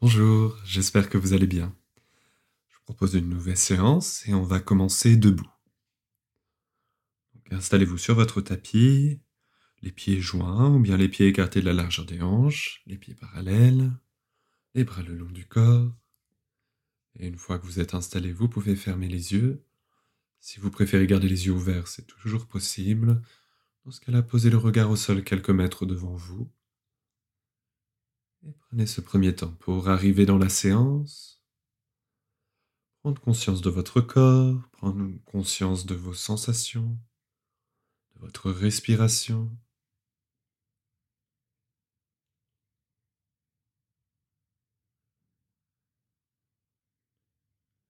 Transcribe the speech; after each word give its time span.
Bonjour, 0.00 0.56
j'espère 0.64 1.08
que 1.08 1.18
vous 1.18 1.32
allez 1.32 1.48
bien. 1.48 1.74
Je 2.68 2.76
vous 2.76 2.84
propose 2.84 3.14
une 3.14 3.28
nouvelle 3.28 3.56
séance 3.56 4.24
et 4.28 4.32
on 4.32 4.44
va 4.44 4.60
commencer 4.60 5.16
debout. 5.16 5.50
Installez-vous 7.50 7.98
sur 7.98 8.14
votre 8.14 8.40
tapis, 8.40 9.20
les 9.82 9.90
pieds 9.90 10.20
joints 10.20 10.72
ou 10.72 10.78
bien 10.78 10.96
les 10.96 11.08
pieds 11.08 11.26
écartés 11.26 11.60
de 11.60 11.66
la 11.66 11.72
largeur 11.72 12.06
des 12.06 12.22
hanches, 12.22 12.80
les 12.86 12.96
pieds 12.96 13.16
parallèles, 13.16 13.90
les 14.76 14.84
bras 14.84 15.02
le 15.02 15.16
long 15.16 15.32
du 15.32 15.48
corps. 15.48 15.92
Et 17.18 17.26
une 17.26 17.36
fois 17.36 17.58
que 17.58 17.66
vous 17.66 17.80
êtes 17.80 17.94
installé, 17.94 18.32
vous 18.32 18.48
pouvez 18.48 18.76
fermer 18.76 19.08
les 19.08 19.32
yeux. 19.32 19.64
Si 20.38 20.60
vous 20.60 20.70
préférez 20.70 21.08
garder 21.08 21.28
les 21.28 21.46
yeux 21.46 21.52
ouverts, 21.54 21.88
c'est 21.88 22.06
toujours 22.06 22.46
possible. 22.46 23.20
Dans 23.84 23.90
ce 23.90 24.00
cas-là, 24.02 24.22
posez 24.22 24.50
le 24.50 24.58
regard 24.58 24.92
au 24.92 24.96
sol 24.96 25.24
quelques 25.24 25.50
mètres 25.50 25.86
devant 25.86 26.14
vous. 26.14 26.48
Prenez 28.68 28.86
ce 28.86 29.00
premier 29.00 29.34
temps 29.34 29.52
pour 29.60 29.88
arriver 29.88 30.26
dans 30.26 30.38
la 30.38 30.48
séance, 30.48 31.42
prendre 33.00 33.20
conscience 33.20 33.62
de 33.62 33.70
votre 33.70 34.00
corps, 34.00 34.68
prendre 34.72 35.10
conscience 35.24 35.86
de 35.86 35.94
vos 35.94 36.14
sensations, 36.14 36.98
de 38.14 38.20
votre 38.20 38.50
respiration. 38.50 39.50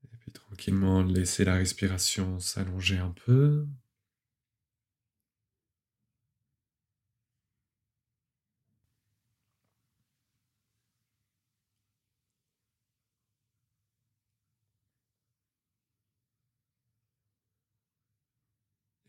Et 0.04 0.16
puis 0.18 0.32
tranquillement 0.32 1.02
laisser 1.02 1.44
la 1.44 1.54
respiration 1.54 2.38
s'allonger 2.40 2.98
un 2.98 3.10
peu. 3.26 3.66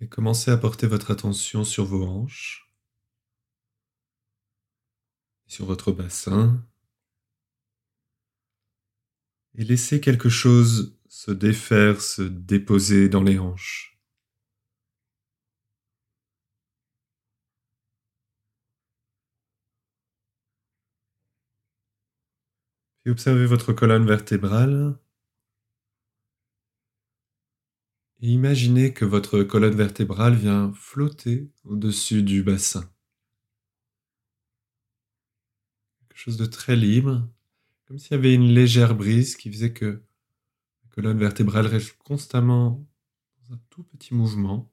Commencez 0.09 0.51
à 0.51 0.57
porter 0.57 0.87
votre 0.87 1.11
attention 1.11 1.63
sur 1.63 1.85
vos 1.85 2.03
hanches, 2.05 2.69
sur 5.47 5.65
votre 5.65 5.91
bassin, 5.91 6.63
et 9.55 9.63
laissez 9.63 10.01
quelque 10.01 10.29
chose 10.29 10.97
se 11.09 11.31
défaire, 11.31 12.01
se 12.01 12.21
déposer 12.21 13.09
dans 13.09 13.23
les 13.23 13.39
hanches. 13.39 13.99
Puis 23.03 23.11
observez 23.11 23.45
votre 23.45 23.73
colonne 23.73 24.05
vertébrale 24.05 24.97
et 28.21 28.27
imaginez 28.27 28.93
que 28.93 29.05
votre 29.05 29.43
colonne 29.43 29.75
vertébrale 29.75 30.35
vient 30.35 30.71
flotter 30.73 31.49
au-dessus 31.63 32.23
du 32.23 32.43
bassin. 32.43 32.89
Quelque 36.09 36.17
chose 36.17 36.37
de 36.37 36.45
très 36.45 36.75
libre, 36.75 37.27
comme 37.85 37.97
s'il 37.97 38.11
y 38.11 38.15
avait 38.15 38.33
une 38.33 38.53
légère 38.53 38.95
brise 38.95 39.35
qui 39.37 39.51
faisait 39.51 39.73
que 39.73 40.03
la 40.83 40.89
colonne 40.89 41.17
vertébrale 41.17 41.67
reste 41.67 41.97
constamment 42.03 42.85
dans 43.37 43.55
un 43.55 43.59
tout 43.69 43.83
petit 43.83 44.13
mouvement 44.13 44.69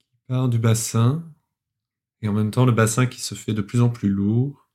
qui 0.00 0.16
part 0.26 0.48
du 0.48 0.58
bassin 0.58 1.24
et 2.22 2.28
en 2.28 2.32
même 2.32 2.50
temps 2.50 2.66
le 2.66 2.72
bassin 2.72 3.06
qui 3.06 3.20
se 3.20 3.34
fait 3.34 3.54
de 3.54 3.62
plus 3.62 3.80
en 3.80 3.88
plus 3.90 4.08
lourd 4.08 4.68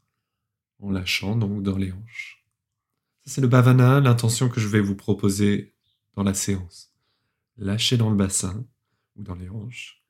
en 0.79 0.91
lâchant 0.91 1.35
donc 1.35 1.63
dans 1.63 1.77
les 1.77 1.91
hanches. 1.91 2.44
C'est 3.26 3.42
le 3.42 3.48
bhavana, 3.48 4.00
l'intention 4.02 4.50
que 4.50 4.59
je 4.59 4.68
vais 4.68 4.81
vous 4.81 4.96
proposer 4.96 5.74
dans 6.13 6.24
la 6.24 6.34
séance. 6.34 6.94
Lâchez 7.58 7.97
dans 7.97 8.09
le 8.09 8.16
bassin 8.16 8.66
ou 9.16 9.24
dans 9.24 9.36
les 9.36 9.50
hanches 9.50 10.03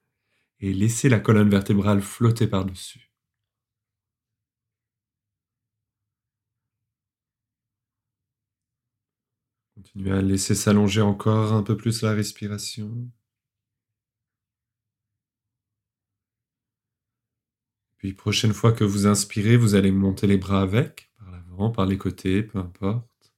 et 0.59 0.73
laissez 0.73 1.09
la 1.09 1.19
colonne 1.19 1.49
vertébrale 1.49 2.01
flotter 2.01 2.47
par-dessus. 2.47 3.11
Continuez 9.75 10.11
à 10.11 10.21
laisser 10.21 10.55
s'allonger 10.55 11.01
encore 11.01 11.53
un 11.53 11.63
peu 11.63 11.77
plus 11.77 12.01
la 12.01 12.11
respiration. 12.13 13.09
Puis 17.97 18.13
prochaine 18.13 18.53
fois 18.53 18.71
que 18.73 18.83
vous 18.83 19.07
inspirez, 19.07 19.57
vous 19.57 19.75
allez 19.75 19.91
monter 19.91 20.27
les 20.27 20.37
bras 20.37 20.61
avec, 20.61 21.11
par 21.55 21.85
les 21.85 21.97
côtés, 21.97 22.43
peu 22.43 22.59
importe. 22.59 23.33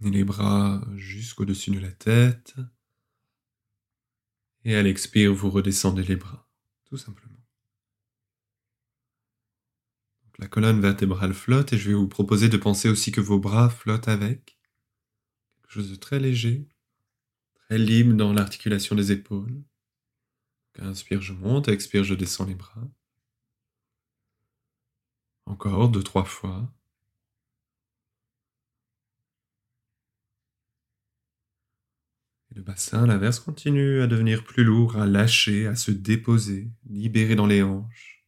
Amenez 0.00 0.18
les 0.18 0.24
bras 0.24 0.82
jusqu'au-dessus 0.96 1.70
de 1.70 1.80
la 1.80 1.92
tête. 1.92 2.54
Et 4.64 4.74
à 4.74 4.82
l'expire, 4.82 5.34
vous 5.34 5.50
redescendez 5.50 6.02
les 6.02 6.16
bras, 6.16 6.48
tout 6.84 6.96
simplement. 6.96 7.36
La 10.38 10.48
colonne 10.48 10.80
vertébrale 10.80 11.34
flotte 11.34 11.74
et 11.74 11.78
je 11.78 11.88
vais 11.90 11.94
vous 11.94 12.08
proposer 12.08 12.48
de 12.48 12.56
penser 12.56 12.88
aussi 12.88 13.12
que 13.12 13.20
vos 13.20 13.38
bras 13.38 13.68
flottent 13.68 14.08
avec. 14.08 14.58
Quelque 15.60 15.72
chose 15.72 15.90
de 15.90 15.96
très 15.96 16.18
léger, 16.18 16.66
très 17.54 17.78
libre 17.78 18.14
dans 18.14 18.32
l'articulation 18.32 18.96
des 18.96 19.12
épaules. 19.12 19.62
Inspire, 20.78 21.20
je 21.20 21.34
monte, 21.34 21.68
expire, 21.68 22.04
je 22.04 22.14
descends 22.14 22.46
les 22.46 22.54
bras. 22.54 22.88
Encore 25.50 25.88
deux, 25.88 26.04
trois 26.04 26.24
fois. 26.24 26.72
Le 32.54 32.62
bassin, 32.62 33.02
à 33.02 33.06
l'inverse, 33.08 33.40
continue 33.40 34.00
à 34.00 34.06
devenir 34.06 34.44
plus 34.44 34.62
lourd, 34.62 34.96
à 34.96 35.06
lâcher, 35.06 35.66
à 35.66 35.74
se 35.74 35.90
déposer, 35.90 36.70
libérer 36.88 37.34
dans 37.34 37.46
les 37.46 37.64
hanches. 37.64 38.19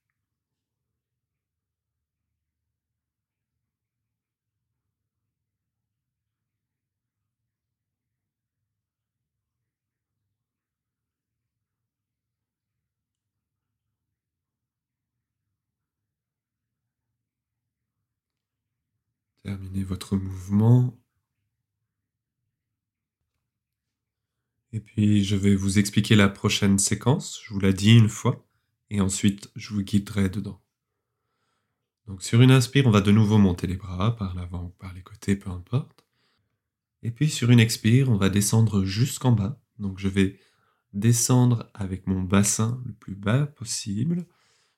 Terminez 19.43 19.83
votre 19.83 20.17
mouvement. 20.17 20.97
Et 24.73 24.81
puis 24.81 25.25
je 25.25 25.37
vais 25.37 25.55
vous 25.55 25.79
expliquer 25.79 26.17
la 26.17 26.29
prochaine 26.29 26.79
séquence, 26.79 27.41
je 27.45 27.53
vous 27.53 27.61
l'ai 27.61 27.75
dit 27.75 27.97
une 27.97 28.09
fois, 28.09 28.47
et 28.91 29.01
ensuite 29.01 29.51
je 29.55 29.75
vous 29.75 29.83
guiderai 29.83 30.31
dedans. 30.31 30.63
Donc 32.07 32.23
sur 32.23 32.41
une 32.41 32.51
inspire, 32.51 32.87
on 32.87 32.91
va 32.91 33.01
de 33.01 33.13
nouveau 33.13 33.39
monter 33.39 33.67
les 33.67 33.77
bras 33.77 34.17
par 34.17 34.35
l'avant 34.35 34.65
ou 34.65 34.71
par 34.71 34.93
les 34.95 35.03
côtés, 35.03 35.37
peu 35.37 35.51
importe. 35.51 36.05
Et 37.03 37.11
puis 37.11 37.29
sur 37.29 37.51
une 37.51 37.61
expire, 37.61 38.11
on 38.11 38.17
va 38.17 38.31
descendre 38.31 38.85
jusqu'en 38.85 39.33
bas. 39.33 39.61
Donc 39.79 39.99
je 39.99 40.09
vais 40.09 40.39
descendre 40.93 41.71
avec 41.75 42.07
mon 42.07 42.23
bassin 42.23 42.81
le 42.87 42.93
plus 42.93 43.15
bas 43.15 43.47
possible. 43.47 44.27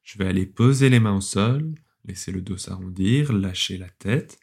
Je 0.02 0.18
vais 0.18 0.26
aller 0.26 0.46
poser 0.46 0.88
les 0.90 1.00
mains 1.00 1.16
au 1.16 1.20
sol, 1.20 1.74
laisser 2.04 2.32
le 2.32 2.40
dos 2.40 2.56
s'arrondir, 2.56 3.32
lâcher 3.32 3.78
la 3.78 3.88
tête. 3.88 4.38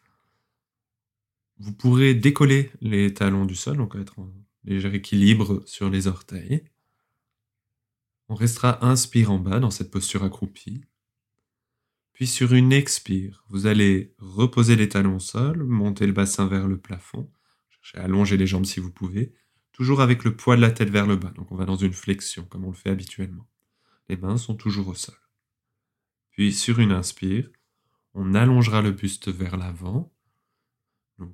Vous 1.62 1.74
pourrez 1.74 2.16
décoller 2.16 2.72
les 2.82 3.14
talons 3.14 3.46
du 3.46 3.54
sol, 3.54 3.78
donc 3.78 3.96
être 3.96 4.18
en 4.18 4.34
léger 4.64 4.92
équilibre 4.96 5.62
sur 5.68 5.92
les 5.92 6.08
orteils. 6.08 6.64
On 8.30 8.34
restera 8.34 8.84
inspire 8.84 9.30
en 9.30 9.38
bas 9.38 9.60
dans 9.60 9.70
cette 9.70 9.92
posture 9.92 10.24
accroupie. 10.24 10.82
Puis 12.14 12.26
sur 12.26 12.56
une 12.56 12.74
expire, 12.74 13.46
vous 13.48 13.68
allez 13.68 14.16
reposer 14.18 14.76
les 14.76 14.90
talons 14.90 15.18
au 15.18 15.20
sol, 15.20 15.64
monter 15.64 16.08
le 16.08 16.14
bassin 16.14 16.48
vers 16.48 16.68
le 16.68 16.80
plafond, 16.80 17.30
cherchez 17.70 18.00
à 18.00 18.06
allonger 18.06 18.38
les 18.38 18.48
jambes 18.48 18.66
si 18.66 18.80
vous 18.80 18.92
pouvez, 18.92 19.32
toujours 19.72 20.02
avec 20.02 20.24
le 20.24 20.36
poids 20.36 20.56
de 20.56 20.62
la 20.62 20.72
tête 20.72 20.90
vers 20.90 21.06
le 21.06 21.16
bas. 21.16 21.32
Donc 21.36 21.52
on 21.52 21.56
va 21.56 21.66
dans 21.66 21.76
une 21.76 21.94
flexion 21.94 22.44
comme 22.46 22.66
on 22.66 22.72
le 22.72 22.76
fait 22.76 22.90
habituellement. 22.90 23.48
Les 24.10 24.18
mains 24.18 24.38
sont 24.38 24.56
toujours 24.56 24.88
au 24.88 24.96
sol. 24.96 25.14
Puis 26.32 26.54
sur 26.54 26.80
une 26.80 26.92
inspire, 26.92 27.52
on 28.16 28.34
allongera 28.34 28.82
le 28.82 28.94
buste 28.94 29.30
vers 29.30 29.58
l'avant 29.58 30.12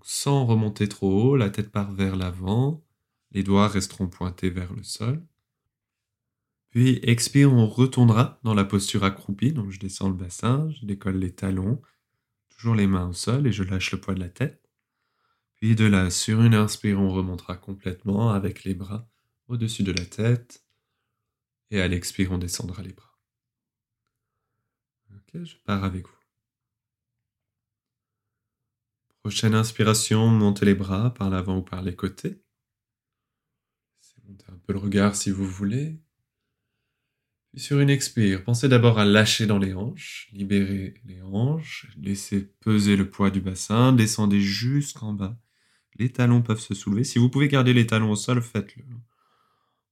sans 0.03 0.45
remonter 0.45 0.87
trop 0.87 1.23
haut, 1.23 1.35
la 1.35 1.49
tête 1.49 1.71
part 1.71 1.91
vers 1.91 2.15
l'avant, 2.15 2.83
les 3.31 3.43
doigts 3.43 3.67
resteront 3.67 4.07
pointés 4.07 4.49
vers 4.49 4.73
le 4.73 4.83
sol. 4.83 5.25
Puis 6.69 6.99
expire, 7.03 7.53
on 7.53 7.67
retournera 7.67 8.39
dans 8.43 8.53
la 8.53 8.65
posture 8.65 9.03
accroupie, 9.03 9.51
donc 9.51 9.71
je 9.71 9.79
descends 9.79 10.09
le 10.09 10.15
bassin, 10.15 10.69
je 10.71 10.85
décolle 10.85 11.17
les 11.17 11.33
talons, 11.33 11.81
toujours 12.49 12.75
les 12.75 12.87
mains 12.87 13.09
au 13.09 13.13
sol 13.13 13.47
et 13.47 13.51
je 13.51 13.63
lâche 13.63 13.91
le 13.91 13.99
poids 13.99 14.13
de 14.13 14.19
la 14.19 14.29
tête. 14.29 14.69
Puis 15.55 15.75
de 15.75 15.85
là, 15.85 16.09
sur 16.09 16.41
une 16.41 16.53
inspire, 16.53 16.99
on 16.99 17.09
remontera 17.09 17.55
complètement 17.55 18.31
avec 18.31 18.63
les 18.63 18.75
bras 18.75 19.09
au-dessus 19.47 19.83
de 19.83 19.91
la 19.91 20.05
tête 20.05 20.63
et 21.71 21.81
à 21.81 21.87
l'expire, 21.87 22.31
on 22.31 22.37
descendra 22.37 22.83
les 22.83 22.93
bras. 22.93 23.17
je 25.33 25.55
pars 25.65 25.83
avec 25.83 26.07
vous. 26.07 26.16
Prochaine 29.27 29.55
inspiration, 29.55 30.27
montez 30.27 30.63
les 30.65 30.73
bras 30.73 31.13
par 31.13 31.29
l'avant 31.29 31.57
ou 31.57 31.61
par 31.61 31.81
les 31.81 31.93
côtés. 31.93 32.41
Montez 34.25 34.45
un 34.47 34.57
peu 34.65 34.71
le 34.71 34.79
regard 34.79 35.17
si 35.17 35.31
vous 35.31 35.45
voulez. 35.45 35.99
Puis 37.51 37.59
sur 37.59 37.81
une 37.81 37.89
expire, 37.89 38.45
pensez 38.45 38.69
d'abord 38.69 38.99
à 38.99 39.03
lâcher 39.03 39.45
dans 39.45 39.57
les 39.57 39.73
hanches, 39.73 40.29
libérez 40.31 40.93
les 41.03 41.21
hanches, 41.21 41.87
laissez 41.97 42.53
peser 42.61 42.95
le 42.95 43.09
poids 43.09 43.29
du 43.29 43.41
bassin, 43.41 43.91
descendez 43.91 44.39
jusqu'en 44.39 45.11
bas. 45.11 45.37
Les 45.99 46.09
talons 46.09 46.41
peuvent 46.41 46.61
se 46.61 46.73
soulever. 46.73 47.03
Si 47.03 47.19
vous 47.19 47.27
pouvez 47.27 47.49
garder 47.49 47.73
les 47.73 47.85
talons 47.85 48.11
au 48.11 48.15
sol, 48.15 48.41
faites-le. 48.41 48.85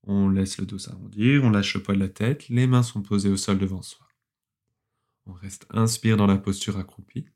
On 0.03 0.29
laisse 0.29 0.59
le 0.59 0.65
dos 0.65 0.79
s'arrondir, 0.79 1.43
on 1.43 1.49
lâche 1.49 1.73
le 1.73 1.83
poids 1.83 1.95
de 1.95 1.99
la 1.99 2.07
tête, 2.07 2.47
les 2.47 2.67
mains 2.67 2.83
sont 2.83 3.01
posées 3.01 3.27
au 3.27 3.35
sol 3.35 3.57
devant 3.57 3.81
soi. 3.81 4.07
On 5.25 5.33
reste 5.33 5.67
inspire 5.71 6.15
dans 6.15 6.25
la 6.25 6.37
posture 6.37 6.77
accroupie. 6.77 7.27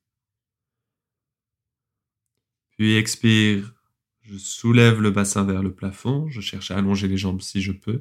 Puis 2.79 2.95
expire, 2.95 3.73
je 4.21 4.37
soulève 4.37 5.01
le 5.01 5.11
bassin 5.11 5.43
vers 5.43 5.61
le 5.61 5.73
plafond, 5.73 6.29
je 6.29 6.39
cherche 6.39 6.71
à 6.71 6.77
allonger 6.77 7.09
les 7.09 7.17
jambes 7.17 7.41
si 7.41 7.61
je 7.61 7.73
peux. 7.73 7.99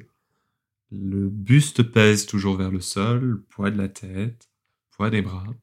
Le 0.89 1.27
buste 1.27 1.83
pèse 1.83 2.25
toujours 2.25 2.55
vers 2.55 2.71
le 2.71 2.79
sol, 2.79 3.43
poids 3.49 3.71
de 3.71 3.77
la 3.77 3.89
tête, 3.89 4.49
poids 4.91 5.09
des 5.09 5.21
bras. 5.21 5.53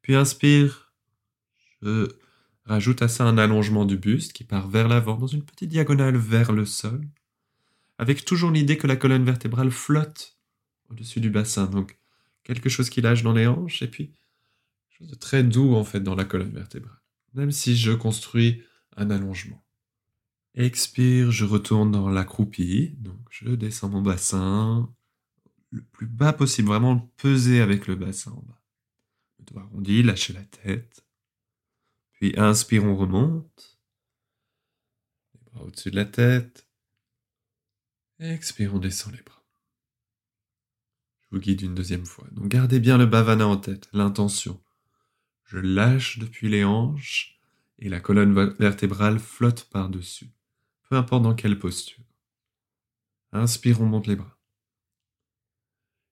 Puis 0.00 0.14
inspire, 0.14 0.90
je 1.82 2.08
rajoute 2.64 3.02
à 3.02 3.08
ça 3.08 3.24
un 3.24 3.36
allongement 3.36 3.84
du 3.84 3.98
buste 3.98 4.32
qui 4.32 4.44
part 4.44 4.70
vers 4.70 4.88
l'avant 4.88 5.18
dans 5.18 5.26
une 5.26 5.44
petite 5.44 5.68
diagonale 5.68 6.16
vers 6.16 6.52
le 6.52 6.64
sol 6.64 7.06
avec 7.98 8.24
toujours 8.24 8.52
l'idée 8.52 8.78
que 8.78 8.86
la 8.86 8.96
colonne 8.96 9.24
vertébrale 9.26 9.70
flotte 9.70 10.38
au-dessus 10.88 11.20
du 11.20 11.28
bassin. 11.28 11.66
Donc, 11.66 11.98
quelque 12.42 12.70
chose 12.70 12.88
qui 12.88 13.02
lâche 13.02 13.22
dans 13.22 13.34
les 13.34 13.46
hanches, 13.46 13.82
et 13.82 13.88
puis, 13.88 14.14
quelque 14.88 14.98
chose 14.98 15.08
de 15.08 15.14
très 15.14 15.42
doux, 15.42 15.74
en 15.74 15.84
fait, 15.84 16.00
dans 16.00 16.14
la 16.14 16.24
colonne 16.24 16.54
vertébrale. 16.54 16.96
Même 17.36 17.52
si 17.52 17.76
je 17.76 17.92
construis 17.92 18.64
un 18.96 19.10
allongement. 19.10 19.64
Expire, 20.54 21.30
je 21.30 21.44
retourne 21.44 21.92
dans 21.92 22.08
l'accroupi. 22.08 22.96
Donc, 22.98 23.20
je 23.30 23.50
descends 23.50 23.90
mon 23.90 24.02
bassin 24.02 24.92
le 25.70 25.82
plus 25.82 26.06
bas 26.06 26.32
possible, 26.32 26.68
vraiment 26.68 26.98
peser 27.16 27.60
avec 27.60 27.86
le 27.86 27.96
bassin 27.96 28.32
en 28.32 28.42
bas. 28.42 28.62
Le 29.38 29.44
doigt 29.44 29.62
arrondi, 29.62 30.02
lâchez 30.02 30.32
la 30.32 30.44
tête. 30.44 31.06
Puis 32.12 32.34
inspire, 32.38 32.84
on 32.84 32.96
remonte. 32.96 33.78
Les 35.34 35.40
bras 35.50 35.64
au-dessus 35.64 35.90
de 35.90 35.96
la 35.96 36.04
tête. 36.04 36.66
Expire, 38.18 38.74
on 38.74 38.78
descend 38.78 39.14
les 39.14 39.22
bras. 39.22 39.44
Je 41.20 41.36
vous 41.36 41.42
guide 41.42 41.60
une 41.60 41.74
deuxième 41.74 42.06
fois. 42.06 42.26
Donc 42.32 42.48
gardez 42.48 42.80
bien 42.80 42.96
le 42.96 43.06
bhavana 43.06 43.46
en 43.46 43.58
tête, 43.58 43.88
l'intention. 43.92 44.62
Je 45.46 45.58
lâche 45.58 46.18
depuis 46.18 46.48
les 46.48 46.64
hanches 46.64 47.40
et 47.78 47.88
la 47.88 48.00
colonne 48.00 48.34
vertébrale 48.58 49.18
flotte 49.18 49.68
par-dessus, 49.70 50.30
peu 50.88 50.96
importe 50.96 51.22
dans 51.22 51.34
quelle 51.34 51.58
posture. 51.58 52.04
Inspire, 53.32 53.80
on 53.80 53.86
monte 53.86 54.06
les 54.06 54.16
bras. 54.16 54.38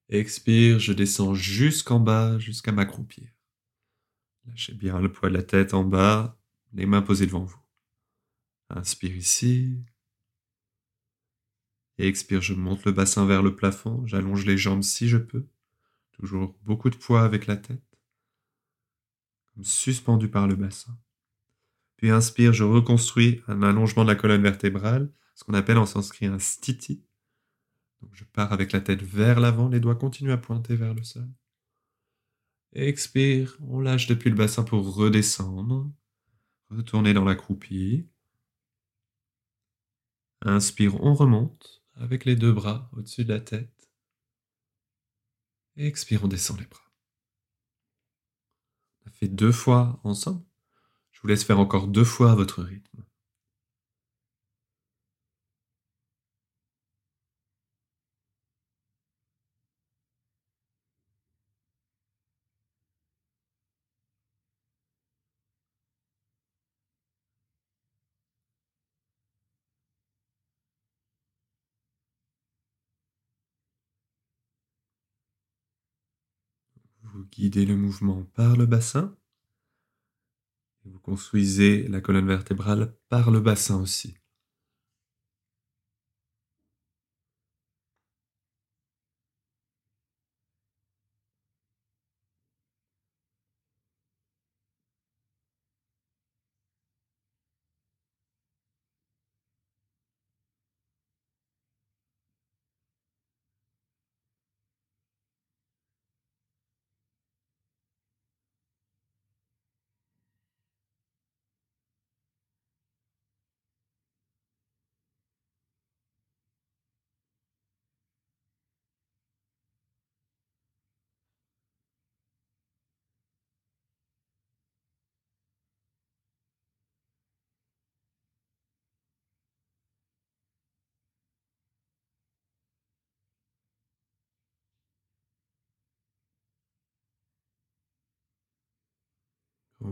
Expire, 0.09 0.79
je 0.79 0.93
descends 0.93 1.33
jusqu'en 1.33 1.99
bas, 1.99 2.37
jusqu'à 2.39 2.71
m'accroupir. 2.71 3.29
Lâchez 4.45 4.73
bien 4.73 4.99
le 4.99 5.11
poids 5.11 5.29
de 5.29 5.35
la 5.35 5.43
tête 5.43 5.73
en 5.73 5.83
bas, 5.83 6.39
les 6.73 6.85
mains 6.85 7.01
posées 7.01 7.25
devant 7.25 7.43
vous. 7.43 7.59
Inspire 8.69 9.15
ici, 9.15 9.77
et 11.97 12.07
expire, 12.07 12.41
je 12.41 12.53
monte 12.53 12.85
le 12.85 12.91
bassin 12.91 13.25
vers 13.25 13.41
le 13.41 13.55
plafond, 13.55 14.05
j'allonge 14.05 14.45
les 14.45 14.57
jambes 14.57 14.83
si 14.83 15.07
je 15.07 15.17
peux. 15.17 15.45
Toujours 16.11 16.57
beaucoup 16.63 16.89
de 16.89 16.95
poids 16.95 17.23
avec 17.23 17.47
la 17.47 17.57
tête. 17.57 17.84
Suspendu 19.61 20.29
par 20.29 20.47
le 20.47 20.55
bassin. 20.55 20.97
Puis 21.97 22.09
inspire, 22.09 22.53
je 22.53 22.63
reconstruis 22.63 23.41
un 23.47 23.63
allongement 23.63 24.03
de 24.03 24.09
la 24.09 24.15
colonne 24.15 24.41
vertébrale, 24.41 25.11
ce 25.33 25.43
qu'on 25.43 25.53
appelle 25.53 25.77
en 25.77 25.85
sanskrit 25.85 26.25
un 26.25 26.39
stiti. 26.39 27.03
Je 28.11 28.23
pars 28.25 28.51
avec 28.53 28.71
la 28.71 28.81
tête 28.81 29.01
vers 29.01 29.39
l'avant, 29.39 29.69
les 29.69 29.79
doigts 29.79 29.95
continuent 29.95 30.31
à 30.31 30.37
pointer 30.37 30.75
vers 30.75 30.93
le 30.93 31.03
sol. 31.03 31.27
Expire, 32.73 33.57
on 33.61 33.79
lâche 33.79 34.07
depuis 34.07 34.29
le 34.29 34.35
bassin 34.35 34.63
pour 34.63 34.95
redescendre. 34.95 35.89
Retourner 36.69 37.13
dans 37.13 37.23
la 37.23 37.35
croupie. 37.35 38.07
Inspire, 40.41 41.01
on 41.01 41.13
remonte 41.13 41.83
avec 41.95 42.25
les 42.25 42.35
deux 42.35 42.51
bras 42.51 42.89
au-dessus 42.93 43.23
de 43.23 43.33
la 43.33 43.39
tête. 43.39 43.89
Expire, 45.77 46.23
on 46.23 46.27
descend 46.27 46.59
les 46.59 46.65
bras. 46.65 46.84
On 49.05 49.09
a 49.09 49.13
fait 49.13 49.27
deux 49.27 49.51
fois 49.51 49.99
ensemble. 50.03 50.43
Je 51.11 51.21
vous 51.21 51.27
laisse 51.27 51.43
faire 51.43 51.59
encore 51.59 51.87
deux 51.87 52.03
fois 52.03 52.35
votre 52.35 52.63
rythme. 52.63 53.05
Vous 77.13 77.24
guidez 77.35 77.65
le 77.65 77.75
mouvement 77.75 78.23
par 78.33 78.55
le 78.55 78.65
bassin. 78.65 79.15
Vous 80.85 80.99
construisez 80.99 81.87
la 81.87 81.99
colonne 81.99 82.27
vertébrale 82.27 82.95
par 83.09 83.29
le 83.29 83.41
bassin 83.41 83.81
aussi. 83.81 84.15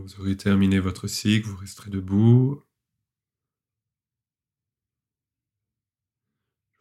Vous 0.04 0.20
aurez 0.20 0.36
terminé 0.36 0.78
votre 0.80 1.06
cycle, 1.06 1.48
vous 1.48 1.56
resterez 1.56 1.88
debout. 1.88 2.62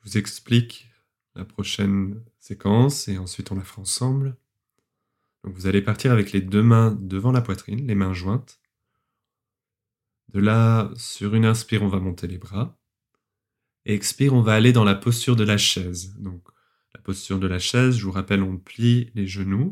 Je 0.02 0.10
vous 0.10 0.18
explique 0.18 0.90
la 1.36 1.46
prochaine 1.46 2.22
séquence 2.38 3.08
et 3.08 3.18
ensuite 3.18 3.50
on 3.52 3.56
la 3.56 3.64
fera 3.64 3.82
ensemble. 3.82 4.36
Vous 5.46 5.68
allez 5.68 5.82
partir 5.82 6.12
avec 6.12 6.34
les 6.34 6.42
deux 6.42 6.64
mains 6.64 6.92
devant 7.00 7.32
la 7.32 7.42
poitrine, 7.42 7.88
les 7.88 7.96
mains 7.96 8.14
jointes. 8.14 8.60
De 10.34 10.42
là, 10.42 10.92
sur 10.98 11.34
une 11.34 11.46
inspire, 11.46 11.84
on 11.84 11.88
va 11.88 12.00
monter 12.02 12.28
les 12.28 12.38
bras. 12.38 12.78
Expire, 13.86 14.34
on 14.34 14.42
va 14.42 14.54
aller 14.54 14.74
dans 14.74 14.84
la 14.84 14.96
posture 14.96 15.38
de 15.38 15.46
la 15.46 15.58
chaise. 15.58 16.14
Donc 16.18 16.46
la 16.94 17.00
posture 17.00 17.40
de 17.40 17.48
la 17.48 17.60
chaise, 17.60 17.96
je 17.96 18.04
vous 18.04 18.12
rappelle, 18.12 18.44
on 18.44 18.58
plie 18.58 19.12
les 19.16 19.28
genoux, 19.28 19.72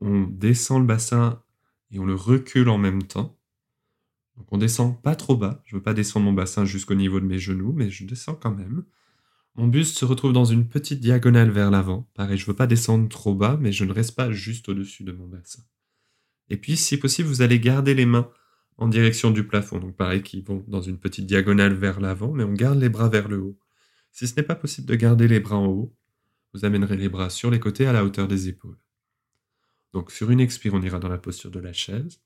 on 0.00 0.22
descend 0.22 0.80
le 0.80 0.86
bassin 0.86 1.44
et 1.90 1.98
on 1.98 2.06
le 2.06 2.14
recule 2.14 2.68
en 2.68 2.78
même 2.78 3.02
temps. 3.02 3.38
Donc 4.36 4.46
on 4.50 4.58
descend 4.58 5.00
pas 5.00 5.14
trop 5.14 5.36
bas, 5.36 5.62
je 5.64 5.76
veux 5.76 5.82
pas 5.82 5.94
descendre 5.94 6.26
mon 6.26 6.32
bassin 6.32 6.64
jusqu'au 6.64 6.94
niveau 6.94 7.20
de 7.20 7.26
mes 7.26 7.38
genoux, 7.38 7.72
mais 7.72 7.90
je 7.90 8.04
descends 8.04 8.34
quand 8.34 8.54
même. 8.54 8.84
Mon 9.54 9.68
buste 9.68 9.96
se 9.96 10.04
retrouve 10.04 10.34
dans 10.34 10.44
une 10.44 10.68
petite 10.68 11.00
diagonale 11.00 11.50
vers 11.50 11.70
l'avant. 11.70 12.06
Pareil, 12.14 12.36
je 12.36 12.44
veux 12.44 12.54
pas 12.54 12.66
descendre 12.66 13.08
trop 13.08 13.34
bas, 13.34 13.56
mais 13.58 13.72
je 13.72 13.84
ne 13.84 13.92
reste 13.92 14.14
pas 14.14 14.30
juste 14.30 14.68
au-dessus 14.68 15.02
de 15.02 15.12
mon 15.12 15.26
bassin. 15.26 15.62
Et 16.50 16.58
puis, 16.58 16.76
si 16.76 16.98
possible, 16.98 17.28
vous 17.28 17.40
allez 17.40 17.58
garder 17.58 17.94
les 17.94 18.04
mains 18.04 18.30
en 18.76 18.88
direction 18.88 19.30
du 19.30 19.46
plafond. 19.46 19.78
Donc 19.78 19.96
pareil, 19.96 20.22
qui 20.22 20.42
vont 20.42 20.62
dans 20.68 20.82
une 20.82 20.98
petite 20.98 21.26
diagonale 21.26 21.72
vers 21.72 22.00
l'avant, 22.00 22.32
mais 22.32 22.44
on 22.44 22.52
garde 22.52 22.78
les 22.78 22.90
bras 22.90 23.08
vers 23.08 23.28
le 23.28 23.38
haut. 23.38 23.58
Si 24.12 24.28
ce 24.28 24.36
n'est 24.36 24.42
pas 24.42 24.54
possible 24.54 24.86
de 24.86 24.94
garder 24.94 25.28
les 25.28 25.40
bras 25.40 25.56
en 25.56 25.66
haut, 25.66 25.94
vous 26.52 26.64
amènerez 26.64 26.96
les 26.96 27.08
bras 27.08 27.30
sur 27.30 27.50
les 27.50 27.60
côtés 27.60 27.86
à 27.86 27.92
la 27.92 28.04
hauteur 28.04 28.28
des 28.28 28.48
épaules. 28.48 28.78
Donc 29.92 30.10
sur 30.10 30.30
une 30.30 30.40
expire, 30.40 30.74
on 30.74 30.82
ira 30.82 30.98
dans 30.98 31.08
la 31.08 31.18
posture 31.18 31.50
de 31.50 31.60
la 31.60 31.72
chaise. 31.72 32.20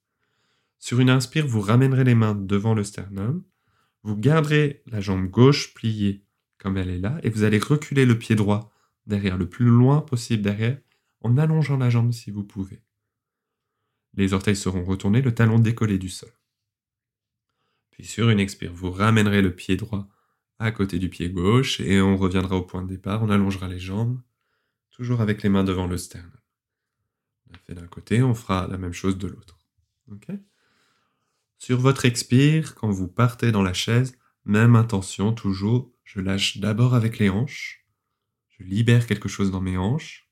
Sur 0.78 1.00
une 1.00 1.10
inspire, 1.10 1.46
vous 1.46 1.60
ramènerez 1.60 2.04
les 2.04 2.14
mains 2.14 2.34
devant 2.34 2.74
le 2.74 2.84
sternum. 2.84 3.44
Vous 4.02 4.16
garderez 4.16 4.82
la 4.86 5.00
jambe 5.00 5.28
gauche 5.28 5.74
pliée 5.74 6.24
comme 6.58 6.76
elle 6.76 6.90
est 6.90 6.98
là 6.98 7.18
et 7.22 7.30
vous 7.30 7.42
allez 7.42 7.58
reculer 7.58 8.06
le 8.06 8.18
pied 8.18 8.34
droit 8.34 8.72
derrière, 9.06 9.36
le 9.36 9.48
plus 9.48 9.66
loin 9.66 10.00
possible 10.00 10.42
derrière, 10.42 10.78
en 11.20 11.36
allongeant 11.36 11.76
la 11.76 11.90
jambe 11.90 12.12
si 12.12 12.30
vous 12.30 12.44
pouvez. 12.44 12.82
Les 14.14 14.32
orteils 14.32 14.56
seront 14.56 14.84
retournés, 14.84 15.22
le 15.22 15.34
talon 15.34 15.58
décollé 15.58 15.98
du 15.98 16.08
sol. 16.08 16.32
Puis 17.90 18.04
sur 18.04 18.30
une 18.30 18.40
expire, 18.40 18.72
vous 18.72 18.90
ramènerez 18.90 19.42
le 19.42 19.54
pied 19.54 19.76
droit 19.76 20.08
à 20.58 20.72
côté 20.72 20.98
du 20.98 21.08
pied 21.08 21.30
gauche 21.30 21.80
et 21.80 22.00
on 22.00 22.16
reviendra 22.16 22.56
au 22.56 22.62
point 22.62 22.82
de 22.82 22.88
départ, 22.88 23.22
on 23.22 23.30
allongera 23.30 23.68
les 23.68 23.78
jambes, 23.78 24.20
toujours 24.90 25.20
avec 25.20 25.42
les 25.42 25.48
mains 25.48 25.64
devant 25.64 25.86
le 25.86 25.96
sternum. 25.96 26.39
On 27.50 27.58
fait 27.64 27.74
d'un 27.74 27.86
côté, 27.86 28.22
on 28.22 28.34
fera 28.34 28.66
la 28.68 28.78
même 28.78 28.92
chose 28.92 29.18
de 29.18 29.28
l'autre. 29.28 29.58
sur 31.58 31.78
votre 31.78 32.04
expire, 32.04 32.74
quand 32.74 32.90
vous 32.90 33.08
partez 33.08 33.52
dans 33.52 33.62
la 33.62 33.72
chaise, 33.72 34.16
même 34.44 34.76
intention, 34.76 35.32
toujours, 35.32 35.92
je 36.04 36.20
lâche 36.20 36.58
d'abord 36.58 36.94
avec 36.94 37.18
les 37.18 37.28
hanches, 37.28 37.86
je 38.48 38.64
libère 38.64 39.06
quelque 39.06 39.28
chose 39.28 39.50
dans 39.50 39.60
mes 39.60 39.76
hanches, 39.76 40.28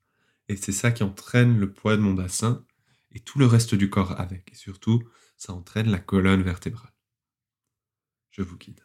et 0.49 0.57
c'est 0.57 0.73
ça 0.73 0.91
qui 0.91 1.03
entraîne 1.03 1.59
le 1.59 1.73
poids 1.73 1.97
de 1.97 2.03
mon 2.03 2.15
bassin 2.15 2.65
et 3.13 3.21
tout 3.21 3.39
le 3.39 3.47
reste 3.47 3.75
du 3.75 3.91
corps 3.91 4.19
avec. 4.19 4.51
Et 4.53 4.55
surtout, 4.55 5.03
ça 5.37 5.53
entraîne 5.53 5.91
la 5.91 5.99
colonne 5.99 6.43
vertébrale. 6.43 6.93
Je 8.31 8.43
vous 8.43 8.57
guide. 8.57 8.81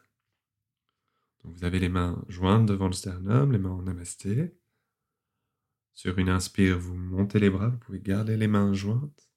Vous 1.44 1.64
avez 1.64 1.78
les 1.78 1.88
mains 1.88 2.22
jointes 2.28 2.66
devant 2.66 2.86
le 2.86 2.92
sternum, 2.92 3.52
les 3.52 3.58
mains 3.58 3.70
en 3.70 3.82
namasté. 3.82 4.54
Sur 5.94 6.18
une 6.18 6.28
inspire, 6.28 6.78
vous 6.78 6.96
montez 6.96 7.38
les 7.38 7.50
bras, 7.50 7.68
vous 7.68 7.78
pouvez 7.78 8.00
garder 8.00 8.36
les 8.36 8.48
mains 8.48 8.72
jointes. 8.72 9.30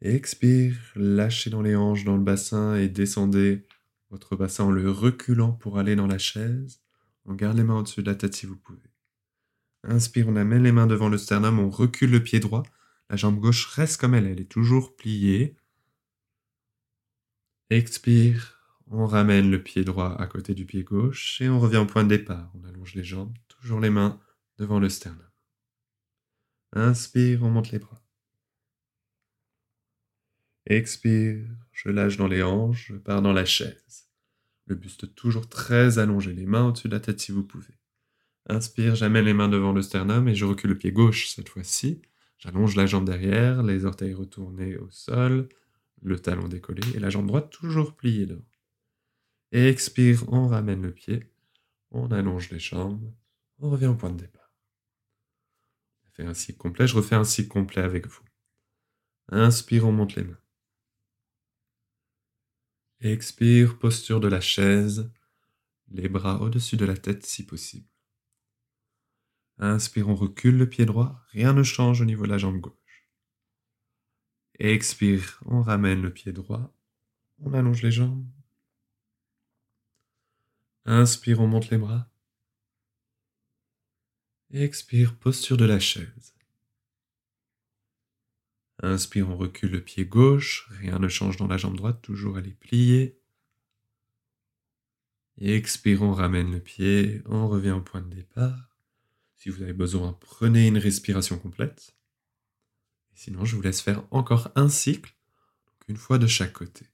Expire, 0.00 0.76
lâchez 0.94 1.50
dans 1.50 1.62
les 1.62 1.76
hanches, 1.76 2.04
dans 2.04 2.16
le 2.16 2.22
bassin 2.22 2.76
et 2.76 2.88
descendez 2.88 3.66
votre 4.10 4.36
bassin 4.36 4.64
en 4.64 4.70
le 4.70 4.90
reculant 4.90 5.52
pour 5.52 5.78
aller 5.78 5.96
dans 5.96 6.06
la 6.06 6.18
chaise. 6.18 6.80
On 7.24 7.34
garde 7.34 7.56
les 7.56 7.64
mains 7.64 7.78
au-dessus 7.78 8.02
de 8.02 8.10
la 8.10 8.16
tête 8.16 8.34
si 8.34 8.46
vous 8.46 8.56
pouvez. 8.56 8.78
Inspire, 9.84 10.28
on 10.28 10.36
amène 10.36 10.62
les 10.62 10.72
mains 10.72 10.86
devant 10.86 11.08
le 11.08 11.18
sternum, 11.18 11.58
on 11.58 11.70
recule 11.70 12.10
le 12.10 12.22
pied 12.22 12.40
droit. 12.40 12.62
La 13.10 13.16
jambe 13.16 13.40
gauche 13.40 13.66
reste 13.66 14.00
comme 14.00 14.14
elle, 14.14 14.26
elle 14.26 14.40
est 14.40 14.50
toujours 14.50 14.94
pliée. 14.96 15.56
Expire, 17.70 18.60
on 18.86 19.06
ramène 19.06 19.50
le 19.50 19.62
pied 19.62 19.82
droit 19.82 20.14
à 20.20 20.26
côté 20.26 20.54
du 20.54 20.66
pied 20.66 20.84
gauche 20.84 21.40
et 21.40 21.48
on 21.48 21.58
revient 21.58 21.78
au 21.78 21.86
point 21.86 22.04
de 22.04 22.10
départ. 22.10 22.52
On 22.54 22.68
allonge 22.68 22.94
les 22.94 23.04
jambes, 23.04 23.34
toujours 23.48 23.80
les 23.80 23.90
mains 23.90 24.20
devant 24.58 24.78
le 24.78 24.88
sternum. 24.88 25.28
Inspire, 26.72 27.42
on 27.42 27.50
monte 27.50 27.70
les 27.70 27.78
bras. 27.78 28.02
Expire, 30.66 31.44
je 31.72 31.88
lâche 31.88 32.16
dans 32.16 32.28
les 32.28 32.42
hanches, 32.42 32.88
je 32.88 32.96
pars 32.96 33.20
dans 33.20 33.32
la 33.32 33.44
chaise. 33.44 34.08
Le 34.66 34.76
buste 34.76 35.14
toujours 35.14 35.48
très 35.48 35.98
allongé, 35.98 36.32
les 36.32 36.46
mains 36.46 36.66
au-dessus 36.66 36.88
de 36.88 36.94
la 36.94 37.00
tête 37.00 37.20
si 37.20 37.32
vous 37.32 37.44
pouvez. 37.44 37.74
Inspire, 38.48 38.94
j'amène 38.94 39.24
les 39.24 39.34
mains 39.34 39.48
devant 39.48 39.72
le 39.72 39.82
sternum 39.82 40.28
et 40.28 40.34
je 40.34 40.44
recule 40.44 40.70
le 40.70 40.78
pied 40.78 40.92
gauche 40.92 41.28
cette 41.28 41.48
fois-ci. 41.48 42.02
J'allonge 42.38 42.76
la 42.76 42.86
jambe 42.86 43.04
derrière, 43.04 43.62
les 43.62 43.84
orteils 43.84 44.14
retournés 44.14 44.76
au 44.76 44.90
sol, 44.90 45.48
le 46.02 46.18
talon 46.18 46.48
décollé 46.48 46.82
et 46.94 46.98
la 46.98 47.10
jambe 47.10 47.26
droite 47.26 47.50
toujours 47.50 47.94
pliée 47.94 48.26
devant. 48.26 48.42
expire, 49.52 50.24
on 50.32 50.48
ramène 50.48 50.82
le 50.82 50.92
pied, 50.92 51.30
on 51.90 52.10
allonge 52.10 52.50
les 52.50 52.58
jambes, 52.58 53.12
on 53.60 53.70
revient 53.70 53.86
au 53.86 53.94
point 53.94 54.10
de 54.10 54.18
départ. 54.18 54.41
Fait 56.12 56.24
un 56.24 56.34
cycle 56.34 56.58
complet, 56.58 56.86
je 56.86 56.96
refais 56.96 57.14
un 57.14 57.24
cycle 57.24 57.48
complet 57.48 57.82
avec 57.82 58.06
vous. 58.06 58.22
Inspire, 59.28 59.86
on 59.86 59.92
monte 59.92 60.14
les 60.14 60.24
mains. 60.24 60.38
Expire, 63.00 63.78
posture 63.78 64.20
de 64.20 64.28
la 64.28 64.40
chaise, 64.40 65.10
les 65.88 66.08
bras 66.08 66.40
au-dessus 66.40 66.76
de 66.76 66.84
la 66.84 66.96
tête 66.96 67.24
si 67.26 67.44
possible. 67.44 67.88
Inspire, 69.58 70.08
on 70.08 70.14
recule 70.14 70.58
le 70.58 70.68
pied 70.68 70.84
droit, 70.84 71.24
rien 71.28 71.52
ne 71.52 71.62
change 71.62 72.00
au 72.00 72.04
niveau 72.04 72.24
de 72.24 72.30
la 72.30 72.38
jambe 72.38 72.60
gauche. 72.60 73.08
Expire, 74.58 75.40
on 75.46 75.62
ramène 75.62 76.02
le 76.02 76.12
pied 76.12 76.32
droit, 76.32 76.74
on 77.38 77.54
allonge 77.54 77.82
les 77.82 77.90
jambes. 77.90 78.26
Inspire, 80.84 81.40
on 81.40 81.46
monte 81.46 81.70
les 81.70 81.78
bras. 81.78 82.11
Expire, 84.54 85.16
posture 85.16 85.56
de 85.56 85.64
la 85.64 85.80
chaise. 85.80 86.34
Inspire, 88.82 89.30
on 89.30 89.36
recule 89.38 89.70
le 89.70 89.80
pied 89.80 90.04
gauche, 90.04 90.68
rien 90.72 90.98
ne 90.98 91.08
change 91.08 91.38
dans 91.38 91.46
la 91.46 91.56
jambe 91.56 91.76
droite, 91.76 92.02
toujours 92.02 92.38
elle 92.38 92.48
est 92.48 92.58
pliée. 92.60 93.18
Expire, 95.40 96.02
on 96.02 96.12
ramène 96.12 96.52
le 96.52 96.60
pied, 96.60 97.22
on 97.24 97.48
revient 97.48 97.70
au 97.70 97.80
point 97.80 98.02
de 98.02 98.14
départ. 98.14 98.76
Si 99.36 99.48
vous 99.48 99.62
avez 99.62 99.72
besoin, 99.72 100.12
prenez 100.20 100.66
une 100.66 100.76
respiration 100.76 101.38
complète. 101.38 101.96
sinon, 103.14 103.46
je 103.46 103.56
vous 103.56 103.62
laisse 103.62 103.80
faire 103.80 104.04
encore 104.10 104.50
un 104.54 104.68
cycle, 104.68 105.14
une 105.88 105.96
fois 105.96 106.18
de 106.18 106.26
chaque 106.26 106.52
côté. 106.52 106.91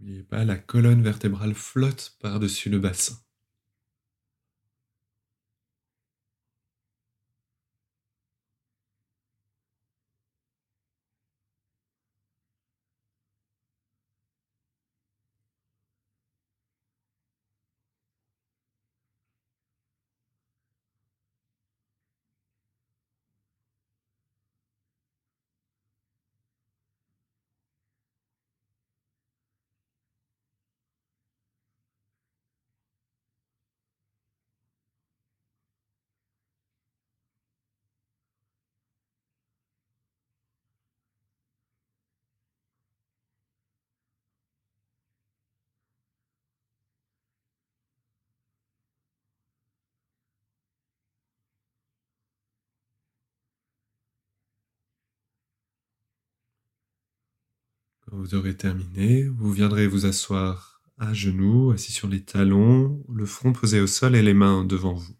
N'oubliez 0.00 0.22
pas, 0.22 0.46
la 0.46 0.56
colonne 0.56 1.02
vertébrale 1.02 1.52
flotte 1.54 2.16
par-dessus 2.20 2.70
le 2.70 2.78
bassin. 2.78 3.18
Vous 58.12 58.34
aurez 58.34 58.56
terminé, 58.56 59.24
vous 59.24 59.52
viendrez 59.52 59.86
vous 59.86 60.06
asseoir 60.06 60.82
à 60.98 61.12
genoux, 61.14 61.70
assis 61.70 61.92
sur 61.92 62.08
les 62.08 62.22
talons, 62.22 63.04
le 63.08 63.24
front 63.26 63.52
posé 63.52 63.80
au 63.80 63.86
sol 63.86 64.16
et 64.16 64.22
les 64.22 64.34
mains 64.34 64.64
devant 64.64 64.94
vous. 64.94 65.14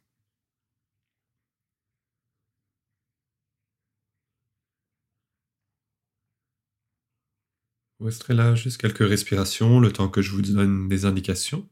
Vous 7.99 8.07
resterez 8.07 8.35
là 8.35 8.55
juste 8.55 8.81
quelques 8.81 9.07
respirations, 9.07 9.79
le 9.79 9.93
temps 9.93 10.09
que 10.09 10.23
je 10.23 10.33
vous 10.33 10.43
donne 10.43 10.89
des 10.89 11.05
indications. 11.05 11.69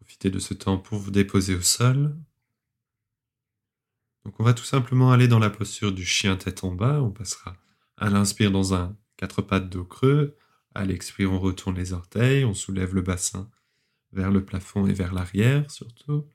Profitez 0.00 0.30
de 0.30 0.38
ce 0.38 0.54
temps 0.54 0.78
pour 0.78 0.98
vous 0.98 1.10
déposer 1.10 1.54
au 1.54 1.62
sol. 1.62 2.14
Donc 4.24 4.38
on 4.38 4.44
va 4.44 4.54
tout 4.54 4.64
simplement 4.64 5.12
aller 5.12 5.28
dans 5.28 5.38
la 5.38 5.50
posture 5.50 5.92
du 5.92 6.04
chien 6.04 6.36
tête 6.36 6.62
en 6.62 6.72
bas. 6.72 7.00
On 7.02 7.10
passera 7.10 7.56
à 7.96 8.10
l'inspire 8.10 8.50
dans 8.50 8.74
un 8.74 8.96
Quatre 9.16 9.42
pattes 9.42 9.68
dos 9.68 9.84
creux. 9.84 10.36
À 10.74 10.84
l'expire, 10.84 11.32
on 11.32 11.38
retourne 11.38 11.76
les 11.76 11.92
orteils, 11.92 12.44
on 12.44 12.54
soulève 12.54 12.94
le 12.94 13.02
bassin 13.02 13.50
vers 14.12 14.30
le 14.30 14.44
plafond 14.44 14.86
et 14.86 14.92
vers 14.92 15.12
l'arrière 15.12 15.70
surtout, 15.70 16.26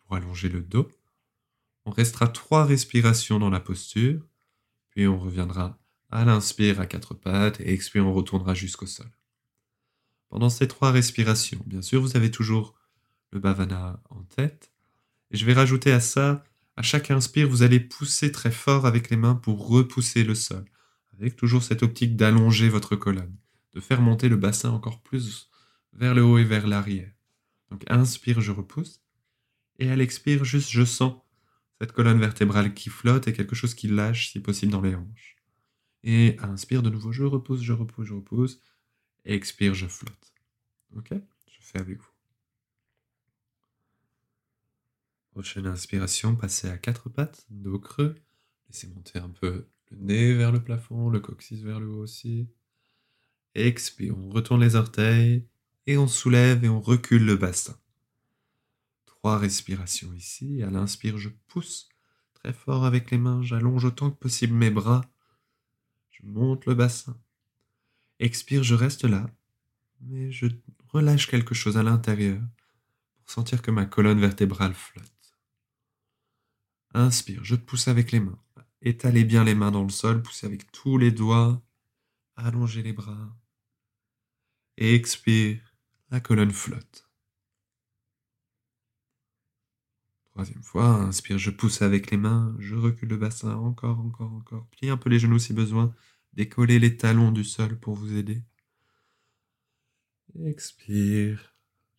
pour 0.00 0.16
allonger 0.16 0.48
le 0.48 0.62
dos. 0.62 0.88
On 1.84 1.90
restera 1.90 2.28
trois 2.28 2.64
respirations 2.64 3.38
dans 3.38 3.50
la 3.50 3.60
posture, 3.60 4.26
puis 4.90 5.06
on 5.06 5.18
reviendra 5.18 5.78
à 6.10 6.24
l'inspire 6.24 6.80
à 6.80 6.86
quatre 6.86 7.14
pattes 7.14 7.60
et 7.60 7.72
expire, 7.72 8.06
on 8.06 8.12
retournera 8.12 8.54
jusqu'au 8.54 8.86
sol. 8.86 9.10
Pendant 10.28 10.50
ces 10.50 10.68
trois 10.68 10.90
respirations, 10.90 11.62
bien 11.66 11.82
sûr, 11.82 12.00
vous 12.00 12.16
avez 12.16 12.30
toujours 12.30 12.74
le 13.32 13.38
bhavana 13.38 14.02
en 14.10 14.22
tête. 14.24 14.72
Et 15.30 15.36
je 15.36 15.46
vais 15.46 15.52
rajouter 15.52 15.92
à 15.92 16.00
ça, 16.00 16.44
à 16.76 16.82
chaque 16.82 17.10
inspire, 17.10 17.48
vous 17.48 17.62
allez 17.62 17.80
pousser 17.80 18.32
très 18.32 18.50
fort 18.50 18.86
avec 18.86 19.10
les 19.10 19.16
mains 19.16 19.34
pour 19.34 19.68
repousser 19.68 20.24
le 20.24 20.34
sol 20.34 20.64
avec 21.20 21.36
toujours 21.36 21.62
cette 21.62 21.82
optique 21.82 22.16
d'allonger 22.16 22.68
votre 22.68 22.96
colonne, 22.96 23.36
de 23.74 23.80
faire 23.80 24.00
monter 24.00 24.28
le 24.28 24.36
bassin 24.36 24.70
encore 24.70 25.02
plus 25.02 25.50
vers 25.92 26.14
le 26.14 26.24
haut 26.24 26.38
et 26.38 26.44
vers 26.44 26.66
l'arrière. 26.66 27.12
Donc 27.70 27.84
inspire, 27.88 28.40
je 28.40 28.52
repousse. 28.52 29.02
Et 29.78 29.90
à 29.90 29.96
l'expire, 29.96 30.44
juste 30.44 30.70
je 30.70 30.84
sens 30.84 31.14
cette 31.80 31.92
colonne 31.92 32.18
vertébrale 32.18 32.74
qui 32.74 32.90
flotte 32.90 33.28
et 33.28 33.32
quelque 33.32 33.54
chose 33.54 33.74
qui 33.74 33.88
lâche 33.88 34.32
si 34.32 34.40
possible 34.40 34.72
dans 34.72 34.80
les 34.80 34.94
hanches. 34.94 35.36
Et 36.02 36.36
inspire 36.40 36.82
de 36.82 36.90
nouveau, 36.90 37.12
je 37.12 37.24
repousse, 37.24 37.62
je 37.62 37.72
repousse, 37.72 38.06
je 38.06 38.14
repousse. 38.14 38.60
expire, 39.24 39.74
je 39.74 39.86
flotte. 39.86 40.32
Ok? 40.96 41.12
Je 41.12 41.58
fais 41.60 41.78
avec 41.78 41.98
vous. 41.98 42.10
Prochaine 45.32 45.66
inspiration, 45.66 46.34
passez 46.34 46.68
à 46.68 46.76
quatre 46.76 47.08
pattes, 47.08 47.46
dos 47.50 47.78
creux. 47.78 48.16
Laissez 48.68 48.88
monter 48.88 49.18
un 49.18 49.28
peu 49.28 49.66
le 49.90 49.98
nez 49.98 50.34
vers 50.34 50.52
le 50.52 50.62
plafond, 50.62 51.08
le 51.08 51.20
coccyx 51.20 51.62
vers 51.62 51.80
le 51.80 51.88
haut 51.88 52.02
aussi. 52.02 52.48
Expire, 53.54 54.16
on 54.16 54.30
retourne 54.30 54.60
les 54.60 54.76
orteils 54.76 55.46
et 55.86 55.96
on 55.96 56.06
soulève 56.06 56.64
et 56.64 56.68
on 56.68 56.80
recule 56.80 57.24
le 57.24 57.36
bassin. 57.36 57.76
Trois 59.06 59.38
respirations 59.38 60.12
ici. 60.14 60.62
À 60.62 60.70
l'inspire, 60.70 61.18
je 61.18 61.28
pousse 61.48 61.88
très 62.34 62.52
fort 62.52 62.84
avec 62.84 63.10
les 63.10 63.18
mains, 63.18 63.42
j'allonge 63.42 63.84
autant 63.84 64.10
que 64.10 64.16
possible 64.16 64.54
mes 64.54 64.70
bras. 64.70 65.04
Je 66.10 66.24
monte 66.24 66.66
le 66.66 66.74
bassin. 66.74 67.20
Expire, 68.18 68.62
je 68.62 68.74
reste 68.74 69.04
là, 69.04 69.26
mais 70.00 70.30
je 70.30 70.46
relâche 70.88 71.26
quelque 71.26 71.54
chose 71.54 71.76
à 71.76 71.82
l'intérieur 71.82 72.40
pour 73.16 73.30
sentir 73.30 73.62
que 73.62 73.70
ma 73.70 73.86
colonne 73.86 74.20
vertébrale 74.20 74.74
flotte. 74.74 75.38
Inspire, 76.92 77.44
je 77.44 77.56
pousse 77.56 77.88
avec 77.88 78.12
les 78.12 78.20
mains. 78.20 78.38
Étalez 78.82 79.24
bien 79.24 79.44
les 79.44 79.54
mains 79.54 79.70
dans 79.70 79.82
le 79.82 79.90
sol, 79.90 80.22
poussez 80.22 80.46
avec 80.46 80.70
tous 80.72 80.96
les 80.98 81.10
doigts. 81.10 81.62
Allongez 82.36 82.82
les 82.82 82.92
bras. 82.92 83.36
Expire, 84.78 85.60
la 86.10 86.20
colonne 86.20 86.52
flotte. 86.52 87.10
Troisième 90.30 90.62
fois, 90.62 90.86
inspire, 91.02 91.38
je 91.38 91.50
pousse 91.50 91.82
avec 91.82 92.10
les 92.10 92.16
mains, 92.16 92.56
je 92.58 92.74
recule 92.74 93.10
le 93.10 93.16
bassin, 93.18 93.54
encore, 93.56 94.00
encore, 94.00 94.32
encore. 94.32 94.66
Pliez 94.70 94.90
un 94.90 94.96
peu 94.96 95.10
les 95.10 95.18
genoux 95.18 95.38
si 95.38 95.52
besoin. 95.52 95.94
Décollez 96.32 96.78
les 96.78 96.96
talons 96.96 97.32
du 97.32 97.44
sol 97.44 97.78
pour 97.78 97.94
vous 97.94 98.16
aider. 98.16 98.42
Expire, 100.44 101.54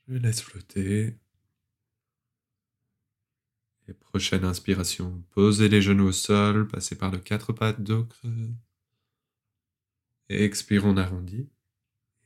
je 0.08 0.16
laisse 0.16 0.42
flotter. 0.42 1.21
Et 3.88 3.94
prochaine 3.94 4.46
inspiration, 4.46 5.24
posez 5.32 5.70
les 5.70 5.82
genoux 5.82 6.08
au 6.08 6.12
sol, 6.12 6.68
passez 6.68 6.98
par 6.98 7.12
le 7.12 7.18
quatre 7.18 7.54
pattes, 7.54 7.82
dos 7.82 8.06
creux. 8.06 8.54
Expire, 10.30 10.86
on 10.86 10.98
arrondit. 10.98 11.50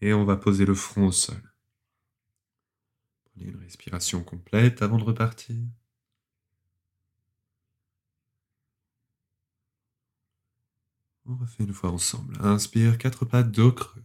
Et 0.01 0.13
on 0.13 0.25
va 0.25 0.37
poser 0.37 0.65
le 0.65 0.75
front 0.75 1.07
au 1.07 1.11
sol. 1.11 1.41
Prenez 3.23 3.45
une 3.49 3.57
respiration 3.57 4.23
complète 4.23 4.81
avant 4.81 4.97
de 4.97 5.03
repartir. 5.03 5.55
On 11.25 11.35
refait 11.35 11.63
une 11.63 11.73
fois 11.73 11.91
ensemble. 11.91 12.37
Inspire, 12.41 12.97
quatre 12.97 13.25
pattes, 13.25 13.51
dos 13.51 13.71
creux. 13.71 14.03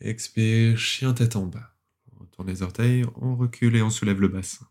Expire, 0.00 0.78
chien 0.78 1.14
tête 1.14 1.36
en 1.36 1.46
bas. 1.46 1.75
Les 2.44 2.62
orteils, 2.62 3.04
on 3.16 3.34
recule 3.34 3.74
et 3.74 3.82
on 3.82 3.90
soulève 3.90 4.20
le 4.20 4.28
bassin. 4.28 4.68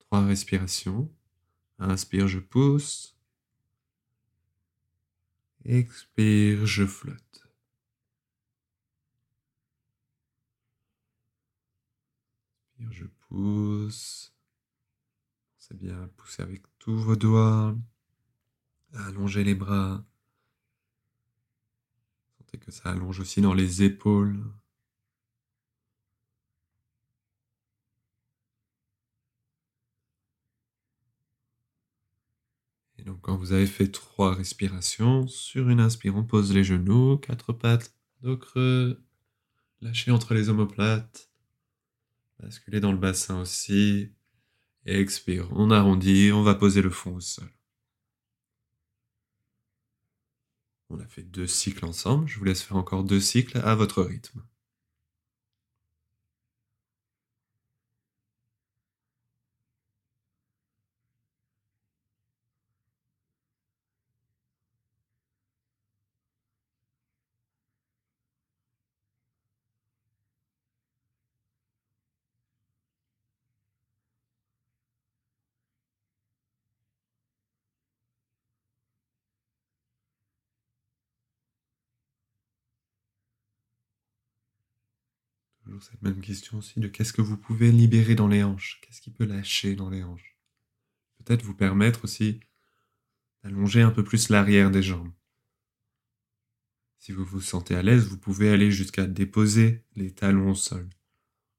Trois 0.00 0.24
respirations. 0.24 1.10
Inspire, 1.78 2.28
je 2.28 2.40
pousse. 2.40 3.16
Expire, 5.64 6.66
je 6.66 6.84
flotte. 6.84 7.48
Inspire, 12.80 12.92
je 12.92 13.04
pousse. 13.28 14.34
C'est 15.56 15.78
bien, 15.78 16.10
poussez 16.16 16.42
avec 16.42 16.62
tous 16.78 16.98
vos 16.98 17.16
doigts. 17.16 17.74
Allongez 18.92 19.42
les 19.42 19.54
bras. 19.54 20.04
Sentez 22.36 22.58
que 22.58 22.70
ça 22.70 22.90
allonge 22.90 23.20
aussi 23.20 23.40
dans 23.40 23.54
les 23.54 23.82
épaules. 23.82 24.44
Donc 33.08 33.22
quand 33.22 33.36
vous 33.38 33.52
avez 33.52 33.66
fait 33.66 33.88
trois 33.88 34.34
respirations, 34.34 35.26
sur 35.26 35.70
une 35.70 35.80
inspire, 35.80 36.14
on 36.14 36.24
pose 36.24 36.52
les 36.52 36.62
genoux, 36.62 37.16
quatre 37.16 37.54
pattes, 37.54 37.94
creux, 38.38 39.02
lâchez 39.80 40.10
entre 40.10 40.34
les 40.34 40.50
omoplates, 40.50 41.30
basculez 42.38 42.80
dans 42.80 42.92
le 42.92 42.98
bassin 42.98 43.40
aussi, 43.40 44.12
expire, 44.84 45.48
on 45.52 45.70
arrondit, 45.70 46.32
on 46.32 46.42
va 46.42 46.54
poser 46.54 46.82
le 46.82 46.90
fond 46.90 47.16
au 47.16 47.20
sol. 47.20 47.50
On 50.90 51.00
a 51.00 51.06
fait 51.06 51.22
deux 51.22 51.46
cycles 51.46 51.86
ensemble, 51.86 52.28
je 52.28 52.38
vous 52.38 52.44
laisse 52.44 52.62
faire 52.62 52.76
encore 52.76 53.04
deux 53.04 53.20
cycles 53.20 53.56
à 53.56 53.74
votre 53.74 54.02
rythme. 54.02 54.42
Cette 85.80 86.02
même 86.02 86.20
question 86.20 86.58
aussi 86.58 86.80
de 86.80 86.88
qu'est-ce 86.88 87.12
que 87.12 87.22
vous 87.22 87.36
pouvez 87.36 87.70
libérer 87.70 88.14
dans 88.14 88.28
les 88.28 88.42
hanches? 88.42 88.80
Qu'est-ce 88.82 89.00
qui 89.00 89.10
peut 89.10 89.24
lâcher 89.24 89.74
dans 89.74 89.90
les 89.90 90.02
hanches? 90.02 90.36
Peut-être 91.18 91.44
vous 91.44 91.54
permettre 91.54 92.04
aussi 92.04 92.40
d'allonger 93.42 93.82
un 93.82 93.90
peu 93.90 94.02
plus 94.02 94.28
l'arrière 94.28 94.70
des 94.70 94.82
jambes. 94.82 95.12
Si 96.98 97.12
vous 97.12 97.24
vous 97.24 97.40
sentez 97.40 97.74
à 97.74 97.82
l'aise, 97.82 98.08
vous 98.08 98.18
pouvez 98.18 98.50
aller 98.50 98.70
jusqu'à 98.70 99.06
déposer 99.06 99.84
les 99.94 100.12
talons 100.12 100.50
au 100.50 100.54
sol, 100.54 100.88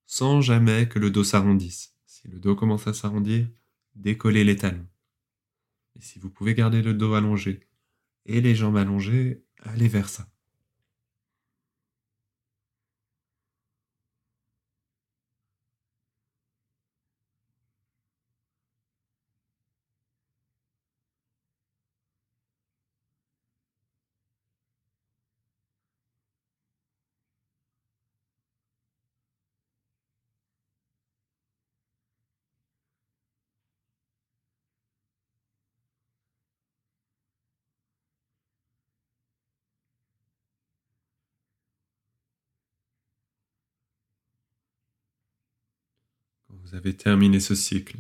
sans 0.06 0.42
jamais 0.42 0.90
que 0.90 1.00
le 1.00 1.12
dos 1.12 1.24
s'arrondisse. 1.24 1.96
Si 2.06 2.28
le 2.28 2.40
dos 2.40 2.56
commence 2.56 2.88
à 2.88 2.94
s'arrondir, 2.94 3.48
décollez 3.96 4.44
les 4.44 4.58
talons. 4.58 4.88
Et 5.96 6.02
si 6.02 6.20
vous 6.20 6.30
pouvez 6.30 6.54
garder 6.54 6.82
le 6.82 6.94
dos 6.94 7.14
allongé 7.14 7.68
et 8.26 8.42
les 8.42 8.56
jambes 8.56 8.78
allongées, 8.78 9.44
allez 9.62 9.88
vers 9.88 10.10
ça. 10.10 10.29
Vous 46.70 46.78
avez 46.78 46.96
terminé 46.96 47.40
ce 47.40 47.56
cycle, 47.56 47.98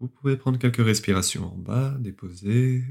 vous 0.00 0.08
pouvez 0.08 0.36
prendre 0.36 0.58
quelques 0.58 0.84
respirations 0.84 1.52
en 1.52 1.56
bas, 1.56 1.96
déposer. 1.98 2.84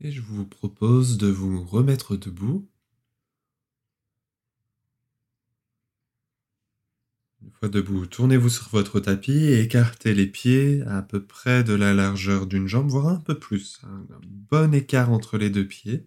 Et 0.00 0.10
je 0.10 0.20
vous 0.20 0.46
propose 0.46 1.16
de 1.16 1.28
vous 1.28 1.64
remettre 1.64 2.16
debout 2.16 2.68
Une 7.44 7.52
fois 7.52 7.68
debout, 7.68 8.06
tournez-vous 8.06 8.48
sur 8.48 8.68
votre 8.70 9.00
tapis 9.00 9.32
et 9.32 9.60
écartez 9.60 10.14
les 10.14 10.26
pieds 10.26 10.82
à 10.86 11.02
peu 11.02 11.22
près 11.22 11.62
de 11.62 11.74
la 11.74 11.92
largeur 11.92 12.46
d'une 12.46 12.68
jambe, 12.68 12.88
voire 12.88 13.08
un 13.08 13.20
peu 13.20 13.38
plus. 13.38 13.80
Un 13.82 14.06
bon 14.22 14.72
écart 14.72 15.10
entre 15.10 15.36
les 15.36 15.50
deux 15.50 15.66
pieds, 15.66 16.06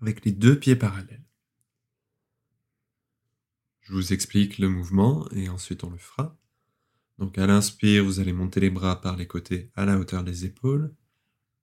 avec 0.00 0.24
les 0.24 0.32
deux 0.32 0.58
pieds 0.58 0.76
parallèles. 0.76 1.24
Je 3.82 3.92
vous 3.92 4.14
explique 4.14 4.58
le 4.58 4.70
mouvement 4.70 5.28
et 5.32 5.50
ensuite 5.50 5.84
on 5.84 5.90
le 5.90 5.98
fera. 5.98 6.38
Donc 7.18 7.36
à 7.36 7.46
l'inspire, 7.46 8.02
vous 8.02 8.18
allez 8.18 8.32
monter 8.32 8.60
les 8.60 8.70
bras 8.70 9.02
par 9.02 9.16
les 9.16 9.26
côtés 9.26 9.70
à 9.74 9.84
la 9.84 9.98
hauteur 9.98 10.24
des 10.24 10.46
épaules. 10.46 10.94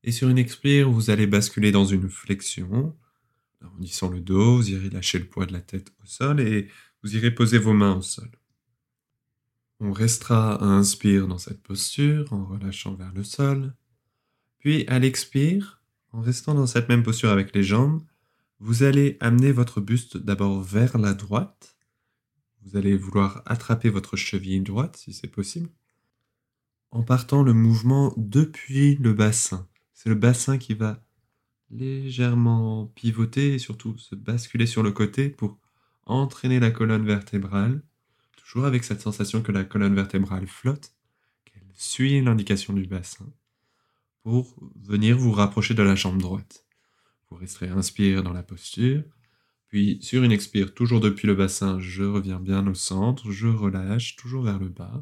Et 0.04 0.12
sur 0.12 0.30
une 0.30 0.38
expire, 0.38 0.90
vous 0.90 1.10
allez 1.10 1.26
basculer 1.26 1.72
dans 1.72 1.86
une 1.86 2.10
flexion. 2.10 2.96
Arrondissant 3.62 4.10
le 4.10 4.20
dos, 4.20 4.58
vous 4.58 4.70
irez 4.70 4.90
lâcher 4.92 5.18
le 5.18 5.26
poids 5.26 5.48
de 5.48 5.54
la 5.54 5.62
tête 5.62 5.92
au 6.04 6.06
sol 6.06 6.40
et 6.40 6.68
vous 7.02 7.16
irez 7.16 7.32
poser 7.32 7.58
vos 7.58 7.74
mains 7.74 7.96
au 7.96 8.02
sol. 8.02 8.30
On 9.84 9.94
restera 9.94 10.62
à 10.62 10.66
inspire 10.66 11.28
dans 11.28 11.40
cette 11.40 11.64
posture 11.64 12.32
en 12.32 12.46
relâchant 12.46 12.94
vers 12.94 13.12
le 13.16 13.24
sol. 13.24 13.74
Puis 14.60 14.86
à 14.86 15.00
l'expire, 15.00 15.82
en 16.12 16.22
restant 16.22 16.54
dans 16.54 16.68
cette 16.68 16.88
même 16.88 17.02
posture 17.02 17.32
avec 17.32 17.56
les 17.56 17.64
jambes, 17.64 18.04
vous 18.60 18.84
allez 18.84 19.18
amener 19.22 19.52
votre 19.52 19.82
buste 19.82 20.18
d'abord 20.18 20.62
vers 20.62 21.00
la 21.00 21.16
droite. 21.16 21.76
Vous 22.62 22.78
allez 22.78 22.96
vouloir 22.96 23.42
attraper 23.48 23.90
votre 23.90 24.16
cheville 24.16 24.62
droite 24.62 24.98
si 24.98 25.14
c'est 25.14 25.28
possible. 25.28 25.72
En 26.92 27.02
partant 27.02 27.42
le 27.42 27.54
mouvement 27.54 28.14
depuis 28.18 28.98
le 28.98 29.14
bassin. 29.14 29.68
C'est 29.96 30.10
le 30.10 30.16
bassin 30.16 30.60
qui 30.60 30.76
va 30.76 31.04
légèrement 31.72 32.86
pivoter 32.94 33.56
et 33.56 33.60
surtout 33.60 33.98
se 33.98 34.14
basculer 34.14 34.68
sur 34.68 34.84
le 34.84 34.92
côté 34.92 35.30
pour 35.30 35.58
entraîner 36.06 36.60
la 36.60 36.70
colonne 36.70 37.06
vertébrale, 37.08 37.82
toujours 38.52 38.66
avec 38.66 38.84
cette 38.84 39.00
sensation 39.00 39.42
que 39.42 39.54
la 39.54 39.64
colonne 39.64 39.96
vertébrale 39.96 40.46
flotte, 40.46 40.92
qu'elle 41.46 41.64
suit 41.74 42.22
l'indication 42.22 42.74
du 42.74 42.86
bassin, 42.86 43.32
pour 44.24 44.54
venir 44.76 45.18
vous 45.18 45.32
rapprocher 45.32 45.74
de 45.74 45.82
la 45.82 45.96
jambe 45.96 46.22
droite. 46.22 46.66
Vous 47.30 47.38
resterez 47.38 47.70
inspire 47.70 48.24
dans 48.24 48.34
la 48.34 48.44
posture, 48.44 49.04
puis 49.70 50.00
sur 50.02 50.24
une 50.24 50.34
expire, 50.34 50.74
toujours 50.74 51.00
depuis 51.00 51.28
le 51.28 51.36
bassin, 51.36 51.80
je 51.80 52.04
reviens 52.04 52.42
bien 52.42 52.68
au 52.68 52.74
centre, 52.74 53.32
je 53.32 53.48
relâche, 53.48 54.18
toujours 54.18 54.44
vers 54.44 54.60
le 54.60 54.68
bas. 54.68 55.02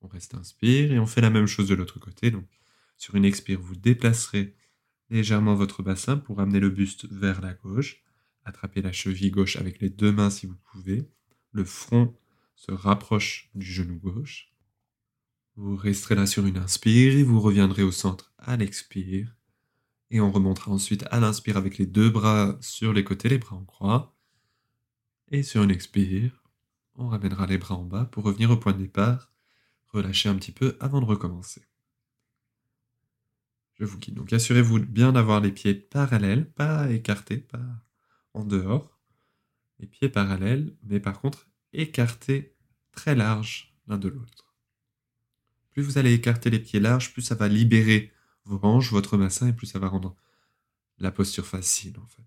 On 0.00 0.08
reste 0.08 0.34
inspire 0.34 0.90
et 0.90 0.98
on 0.98 1.06
fait 1.06 1.20
la 1.20 1.30
même 1.30 1.46
chose 1.46 1.68
de 1.68 1.76
l'autre 1.76 2.00
côté. 2.00 2.32
Donc 2.32 2.48
sur 2.96 3.14
une 3.14 3.24
expire, 3.24 3.60
vous 3.60 3.76
déplacerez 3.76 4.56
légèrement 5.10 5.54
votre 5.54 5.84
bassin 5.84 6.16
pour 6.16 6.40
amener 6.40 6.58
le 6.58 6.70
buste 6.70 7.06
vers 7.08 7.40
la 7.40 7.54
gauche. 7.54 8.02
Attrapez 8.44 8.82
la 8.82 8.90
cheville 8.90 9.30
gauche 9.30 9.54
avec 9.54 9.80
les 9.80 9.90
deux 9.90 10.10
mains 10.10 10.30
si 10.30 10.48
vous 10.48 10.58
pouvez. 10.72 11.08
Le 11.52 11.64
front 11.64 12.16
se 12.60 12.72
rapproche 12.72 13.48
du 13.54 13.64
genou 13.64 13.96
gauche. 13.98 14.52
Vous 15.56 15.76
resterez 15.76 16.14
là 16.14 16.26
sur 16.26 16.44
une 16.44 16.58
inspire 16.58 17.16
et 17.16 17.22
vous 17.22 17.40
reviendrez 17.40 17.82
au 17.82 17.90
centre 17.90 18.34
à 18.36 18.58
l'expire. 18.58 19.34
Et 20.10 20.20
on 20.20 20.30
remontera 20.30 20.70
ensuite 20.70 21.06
à 21.10 21.20
l'inspire 21.20 21.56
avec 21.56 21.78
les 21.78 21.86
deux 21.86 22.10
bras 22.10 22.58
sur 22.60 22.92
les 22.92 23.02
côtés, 23.02 23.30
les 23.30 23.38
bras 23.38 23.56
en 23.56 23.64
croix. 23.64 24.14
Et 25.30 25.42
sur 25.42 25.62
une 25.62 25.70
expire, 25.70 26.44
on 26.96 27.08
ramènera 27.08 27.46
les 27.46 27.56
bras 27.56 27.76
en 27.76 27.84
bas 27.84 28.04
pour 28.04 28.24
revenir 28.24 28.50
au 28.50 28.58
point 28.58 28.74
de 28.74 28.82
départ. 28.82 29.32
Relâchez 29.88 30.28
un 30.28 30.34
petit 30.34 30.52
peu 30.52 30.76
avant 30.80 31.00
de 31.00 31.06
recommencer. 31.06 31.62
Je 33.72 33.86
vous 33.86 33.96
guide. 33.96 34.16
Donc 34.16 34.34
assurez-vous 34.34 34.80
bien 34.80 35.12
d'avoir 35.12 35.40
les 35.40 35.52
pieds 35.52 35.74
parallèles, 35.74 36.50
pas 36.50 36.90
écartés, 36.90 37.38
pas 37.38 37.82
en 38.34 38.44
dehors. 38.44 39.00
Les 39.78 39.86
pieds 39.86 40.10
parallèles, 40.10 40.76
mais 40.82 41.00
par 41.00 41.22
contre 41.22 41.49
écartés 41.72 42.54
très 42.92 43.14
larges 43.14 43.74
l'un 43.86 43.98
de 43.98 44.08
l'autre. 44.08 44.54
Plus 45.72 45.82
vous 45.82 45.98
allez 45.98 46.12
écarter 46.12 46.50
les 46.50 46.58
pieds 46.58 46.80
larges, 46.80 47.12
plus 47.12 47.22
ça 47.22 47.34
va 47.34 47.48
libérer 47.48 48.12
vos 48.44 48.58
hanches, 48.62 48.90
votre 48.90 49.16
bassin, 49.16 49.48
et 49.48 49.52
plus 49.52 49.66
ça 49.66 49.78
va 49.78 49.88
rendre 49.88 50.16
la 50.98 51.10
posture 51.10 51.46
facile 51.46 51.98
en 51.98 52.06
fait. 52.06 52.24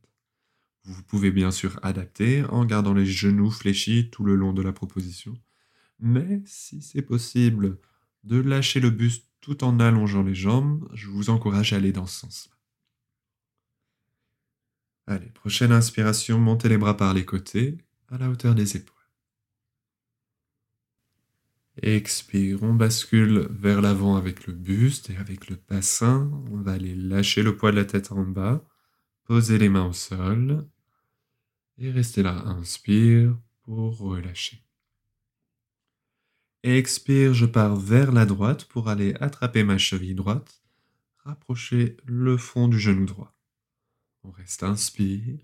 Vous 0.85 1.03
pouvez 1.03 1.31
bien 1.31 1.51
sûr 1.51 1.79
adapter 1.81 2.43
en 2.45 2.65
gardant 2.65 2.93
les 2.93 3.05
genoux 3.05 3.51
fléchis 3.51 4.09
tout 4.09 4.23
le 4.23 4.35
long 4.35 4.51
de 4.51 4.61
la 4.61 4.73
proposition. 4.73 5.33
Mais 5.99 6.41
si 6.45 6.81
c'est 6.81 7.01
possible 7.01 7.79
de 8.23 8.37
lâcher 8.37 8.79
le 8.79 8.89
buste 8.89 9.25
tout 9.39 9.63
en 9.63 9.79
allongeant 9.79 10.23
les 10.23 10.35
jambes, 10.35 10.89
je 10.93 11.07
vous 11.07 11.29
encourage 11.29 11.73
à 11.73 11.77
aller 11.77 11.91
dans 11.91 12.05
ce 12.05 12.21
sens. 12.21 12.49
Allez, 15.05 15.29
prochaine 15.29 15.71
inspiration, 15.71 16.39
montez 16.39 16.69
les 16.69 16.77
bras 16.77 16.95
par 16.95 17.13
les 17.13 17.25
côtés, 17.25 17.77
à 18.09 18.17
la 18.17 18.29
hauteur 18.29 18.55
des 18.55 18.77
épaules. 18.77 19.02
Expire, 21.81 22.61
on 22.61 22.75
bascule 22.75 23.47
vers 23.49 23.81
l'avant 23.81 24.15
avec 24.15 24.45
le 24.45 24.53
buste 24.53 25.09
et 25.09 25.17
avec 25.17 25.49
le 25.49 25.55
bassin. 25.55 26.29
On 26.51 26.57
va 26.57 26.73
aller 26.73 26.95
lâcher 26.95 27.41
le 27.41 27.57
poids 27.57 27.71
de 27.71 27.77
la 27.77 27.85
tête 27.85 28.11
en 28.11 28.23
bas, 28.23 28.63
poser 29.23 29.57
les 29.57 29.69
mains 29.69 29.87
au 29.87 29.93
sol 29.93 30.67
et 31.79 31.89
rester 31.89 32.21
là. 32.21 32.43
Inspire 32.45 33.35
pour 33.63 33.97
relâcher. 33.97 34.63
Expire, 36.61 37.33
je 37.33 37.45
pars 37.45 37.75
vers 37.75 38.11
la 38.11 38.25
droite 38.25 38.65
pour 38.65 38.87
aller 38.87 39.15
attraper 39.19 39.63
ma 39.63 39.77
cheville 39.77 40.15
droite, 40.15 40.63
rapprocher 41.17 41.97
le 42.05 42.37
fond 42.37 42.67
du 42.67 42.79
genou 42.79 43.05
droit. 43.05 43.35
On 44.23 44.31
reste 44.31 44.63
inspire. 44.63 45.39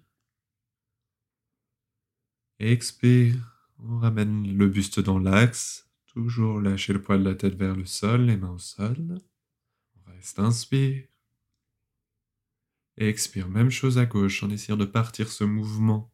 Expire, 2.59 3.35
on 3.79 3.97
ramène 3.97 4.55
le 4.55 4.67
buste 4.67 4.99
dans 4.99 5.19
l'axe, 5.19 5.88
Toujours 6.13 6.59
lâcher 6.59 6.93
le 6.93 7.01
poids 7.01 7.19
de 7.19 7.23
la 7.23 7.35
tête 7.35 7.53
vers 7.53 7.75
le 7.75 7.85
sol, 7.85 8.25
les 8.25 8.35
mains 8.35 8.53
au 8.53 8.57
sol. 8.57 9.19
On 9.95 10.11
reste 10.11 10.39
inspire. 10.39 11.07
expire, 12.97 13.47
même 13.47 13.69
chose 13.69 13.99
à 13.99 14.05
gauche 14.07 14.41
en 14.43 14.49
essayant 14.49 14.75
de 14.75 14.85
partir 14.85 15.31
ce 15.31 15.43
mouvement. 15.43 16.11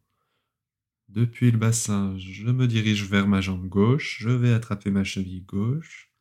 Depuis 1.08 1.50
le 1.50 1.58
bassin, 1.58 2.18
je 2.18 2.46
me 2.46 2.68
dirige 2.68 3.10
vers 3.10 3.26
ma 3.28 3.40
jambe 3.40 3.68
gauche, 3.70 4.18
je 4.20 4.30
vais 4.30 4.52
attraper 4.52 4.92
ma 4.92 5.06
cheville 5.06 5.46
gauche. 5.46 6.12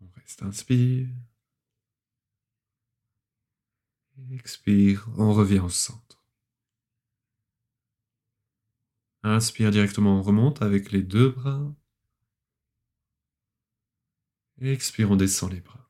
On 0.00 0.08
reste 0.14 0.42
inspire. 0.42 1.08
Expire, 4.30 5.08
on 5.16 5.32
revient 5.32 5.58
au 5.58 5.68
centre. 5.68 6.22
Inspire 9.24 9.72
directement, 9.72 10.18
on 10.18 10.22
remonte 10.22 10.62
avec 10.62 10.92
les 10.92 11.02
deux 11.02 11.30
bras. 11.30 11.74
Expire, 14.60 15.10
on 15.10 15.16
descend 15.16 15.52
les 15.52 15.60
bras. 15.60 15.88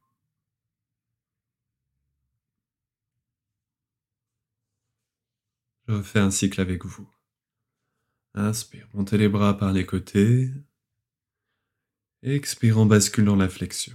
Je 5.87 5.93
refais 5.93 6.19
un 6.19 6.31
cycle 6.31 6.61
avec 6.61 6.85
vous. 6.85 7.09
Inspire, 8.35 8.89
montez 8.95 9.19
les 9.19 9.29
bras 9.29 9.57
par 9.57 9.73
les 9.73 9.85
côtés. 9.85 10.51
Expire, 12.23 12.79
on 12.79 12.87
bascule 12.87 13.27
dans 13.27 13.37
la 13.37 13.49
flexion. 13.49 13.95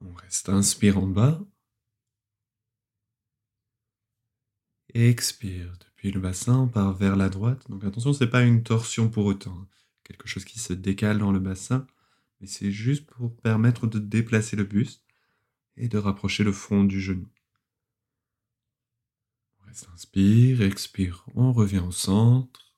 On 0.00 0.14
reste 0.14 0.48
inspire 0.48 0.98
en 0.98 1.06
bas. 1.06 1.40
Expire 4.94 5.76
depuis 5.78 6.10
le 6.10 6.20
bassin, 6.20 6.58
on 6.60 6.68
part 6.68 6.94
vers 6.94 7.16
la 7.16 7.28
droite. 7.28 7.68
Donc 7.70 7.84
attention, 7.84 8.12
ce 8.12 8.24
n'est 8.24 8.30
pas 8.30 8.42
une 8.42 8.62
torsion 8.62 9.08
pour 9.10 9.26
autant 9.26 9.68
quelque 10.04 10.28
chose 10.28 10.44
qui 10.44 10.58
se 10.58 10.72
décale 10.72 11.18
dans 11.18 11.32
le 11.32 11.40
bassin, 11.40 11.86
mais 12.40 12.46
c'est 12.46 12.72
juste 12.72 13.06
pour 13.06 13.36
permettre 13.36 13.86
de 13.86 13.98
déplacer 13.98 14.56
le 14.56 14.64
buste 14.64 15.04
et 15.76 15.88
de 15.88 15.98
rapprocher 15.98 16.44
le 16.44 16.52
front 16.52 16.84
du 16.84 17.00
genou. 17.00 17.28
On 19.60 19.66
reste 19.66 19.88
inspire, 19.94 20.62
expire, 20.62 21.24
on 21.34 21.52
revient 21.52 21.78
au 21.78 21.92
centre. 21.92 22.74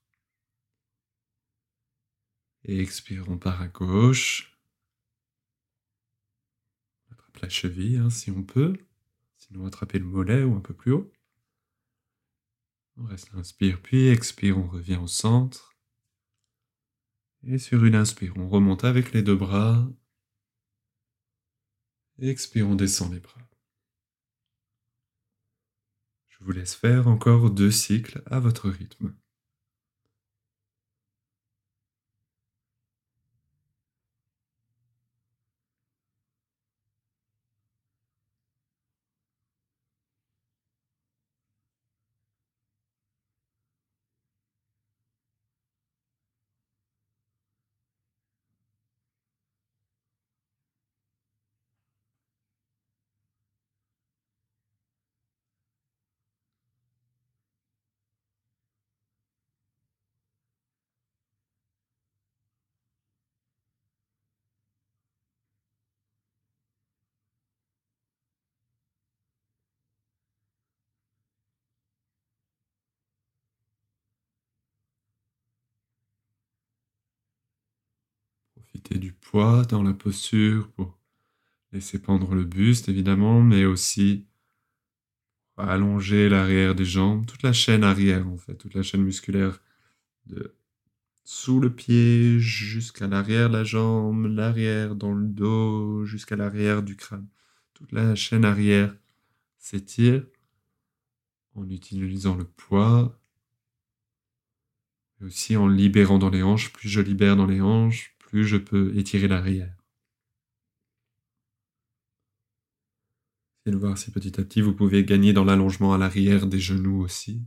Et 2.65 2.81
expire, 2.81 3.29
on 3.29 3.39
part 3.39 3.61
à 3.61 3.69
gauche. 3.69 4.59
On 7.09 7.13
attrape 7.13 7.39
la 7.39 7.49
cheville 7.49 7.99
hein, 7.99 8.11
si 8.11 8.31
on 8.31 8.43
peut, 8.43 8.75
sinon 9.37 9.67
attraper 9.67 9.99
le 9.99 10.07
mollet 10.07 10.45
ou 10.45 10.55
un 10.55 10.61
peu 10.61 10.75
plus 10.75 10.93
haut. 10.93 11.13
On 12.97 13.05
reste 13.05 13.35
inspire, 13.35 13.83
puis 13.83 14.07
expire, 14.09 14.57
on 14.57 14.69
revient 14.69 14.97
au 14.97 15.09
centre. 15.09 15.74
Et 17.47 17.59
sur 17.59 17.85
une 17.85 17.95
inspire, 17.95 18.35
on 18.37 18.49
remonte 18.49 18.85
avec 18.85 19.13
les 19.13 19.23
deux 19.23 19.37
bras. 19.37 19.87
Expire, 22.19 22.69
on 22.69 22.75
descend 22.75 23.13
les 23.13 23.21
bras. 23.21 23.49
Je 26.29 26.39
vous 26.41 26.53
laisse 26.53 26.75
faire 26.75 27.07
encore 27.07 27.51
deux 27.51 27.71
cycles 27.71 28.23
à 28.27 28.41
votre 28.41 28.71
rythme. 28.71 29.15
Profitez 78.75 78.99
du 78.99 79.13
poids 79.13 79.65
dans 79.67 79.85
la 79.85 79.93
posture 79.93 80.69
pour 80.73 80.99
laisser 81.71 82.01
pendre 82.01 82.35
le 82.35 82.43
buste 82.43 82.89
évidemment, 82.89 83.41
mais 83.41 83.65
aussi 83.65 84.27
allonger 85.57 86.29
l'arrière 86.29 86.75
des 86.75 86.85
jambes, 86.85 87.25
toute 87.25 87.45
la 87.45 87.53
chaîne 87.53 87.85
arrière 87.85 88.27
en 88.27 88.37
fait, 88.37 88.57
toute 88.57 88.75
la 88.75 88.83
chaîne 88.83 89.05
musculaire 89.05 89.61
de 90.27 90.57
sous 91.23 91.61
le 91.61 91.73
pied 91.73 92.41
jusqu'à 92.41 93.07
l'arrière 93.07 93.49
de 93.49 93.55
la 93.59 93.63
jambe, 93.63 94.27
l'arrière 94.27 94.97
dans 94.97 95.13
le 95.13 95.29
dos 95.29 96.05
jusqu'à 96.05 96.35
l'arrière 96.35 96.83
du 96.83 96.97
crâne. 96.97 97.29
Toute 97.75 97.93
la 97.93 98.17
chaîne 98.17 98.45
arrière 98.45 98.93
s'étire 99.57 100.27
en 101.55 101.71
utilisant 101.71 102.35
le 102.35 102.45
poids 102.45 103.21
et 105.21 105.25
aussi 105.25 105.57
en 105.57 105.69
libérant 105.69 106.19
dans 106.19 106.31
les 106.31 106.43
hanches. 106.43 106.73
Plus 106.73 106.89
je 106.89 107.01
libère 107.01 107.37
dans 107.37 107.47
les 107.47 107.61
hanches, 107.61 108.14
je 108.43 108.57
peux 108.57 108.97
étirer 108.97 109.29
l'arrière. 109.29 109.75
Essayez 113.67 113.77
de 113.77 113.81
voir 113.81 113.97
si 113.97 114.11
petit 114.11 114.39
à 114.41 114.45
petit 114.45 114.61
vous 114.61 114.75
pouvez 114.75 115.05
gagner 115.05 115.33
dans 115.33 115.45
l'allongement 115.45 115.95
à 115.95 115.99
l'arrière 115.99 116.47
des 116.47 116.59
genoux 116.61 117.03
aussi. 117.03 117.43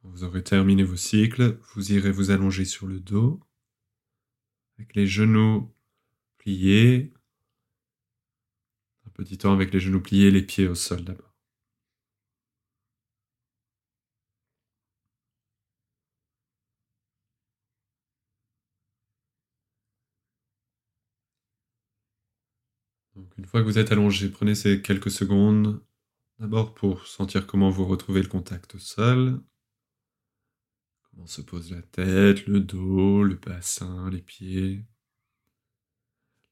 Quand 0.00 0.08
vous 0.10 0.22
aurez 0.24 0.44
terminé 0.44 0.84
vos 0.84 0.96
cycles, 0.96 1.58
vous 1.74 1.92
irez 1.92 2.12
vous 2.12 2.30
allonger 2.30 2.64
sur 2.64 2.86
le 2.86 3.00
dos, 3.00 3.40
avec 4.78 4.94
les 4.94 5.06
genoux 5.08 5.73
un 9.06 9.10
petit 9.14 9.38
temps 9.38 9.52
avec 9.52 9.72
les 9.72 9.80
genoux 9.80 10.00
pliés, 10.00 10.30
les 10.30 10.42
pieds 10.42 10.68
au 10.68 10.74
sol 10.74 11.04
d'abord. 11.04 11.34
Une 23.38 23.46
fois 23.46 23.60
que 23.60 23.66
vous 23.66 23.78
êtes 23.78 23.92
allongé, 23.92 24.28
prenez 24.28 24.54
ces 24.54 24.82
quelques 24.82 25.10
secondes 25.10 25.80
d'abord 26.38 26.74
pour 26.74 27.06
sentir 27.06 27.46
comment 27.46 27.70
vous 27.70 27.86
retrouvez 27.86 28.22
le 28.22 28.28
contact 28.28 28.74
au 28.74 28.78
sol, 28.78 29.40
comment 31.10 31.26
se 31.26 31.42
pose 31.42 31.70
la 31.70 31.82
tête, 31.82 32.46
le 32.46 32.60
dos, 32.60 33.22
le 33.22 33.36
bassin, 33.36 34.10
les 34.10 34.20
pieds. 34.22 34.84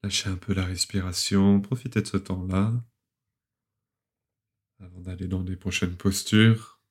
Lâchez 0.03 0.29
un 0.29 0.35
peu 0.35 0.53
la 0.53 0.65
respiration, 0.65 1.61
profitez 1.61 2.01
de 2.01 2.07
ce 2.07 2.17
temps-là 2.17 2.73
avant 4.79 4.99
d'aller 4.99 5.27
dans 5.27 5.43
des 5.43 5.55
prochaines 5.55 5.95
postures. 5.95 6.81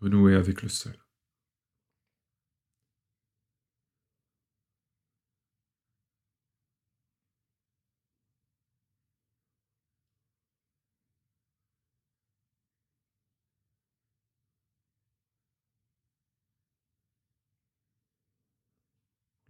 Renouez 0.00 0.36
avec 0.36 0.62
le 0.62 0.68
sol. 0.68 1.01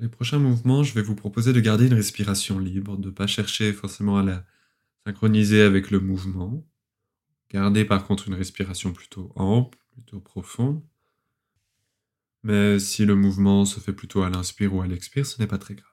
Les 0.02 0.08
prochains 0.08 0.40
mouvements, 0.40 0.82
je 0.82 0.94
vais 0.94 1.02
vous 1.02 1.14
proposer 1.14 1.52
de 1.52 1.60
garder 1.60 1.86
une 1.86 1.94
respiration 1.94 2.58
libre, 2.58 2.96
de 2.96 3.06
ne 3.06 3.12
pas 3.12 3.28
chercher 3.28 3.72
forcément 3.72 4.18
à 4.18 4.24
la 4.24 4.44
synchroniser 5.06 5.62
avec 5.62 5.92
le 5.92 6.00
mouvement. 6.00 6.66
Gardez 7.50 7.84
par 7.84 8.04
contre 8.04 8.26
une 8.26 8.34
respiration 8.34 8.92
plutôt 8.92 9.30
ample, 9.36 9.78
plutôt 9.92 10.18
profonde. 10.18 10.82
Mais 12.42 12.80
si 12.80 13.04
le 13.04 13.14
mouvement 13.14 13.64
se 13.64 13.78
fait 13.78 13.92
plutôt 13.92 14.22
à 14.22 14.28
l'inspire 14.28 14.74
ou 14.74 14.82
à 14.82 14.88
l'expire, 14.88 15.24
ce 15.24 15.40
n'est 15.40 15.46
pas 15.46 15.58
très 15.58 15.76
grave. 15.76 15.86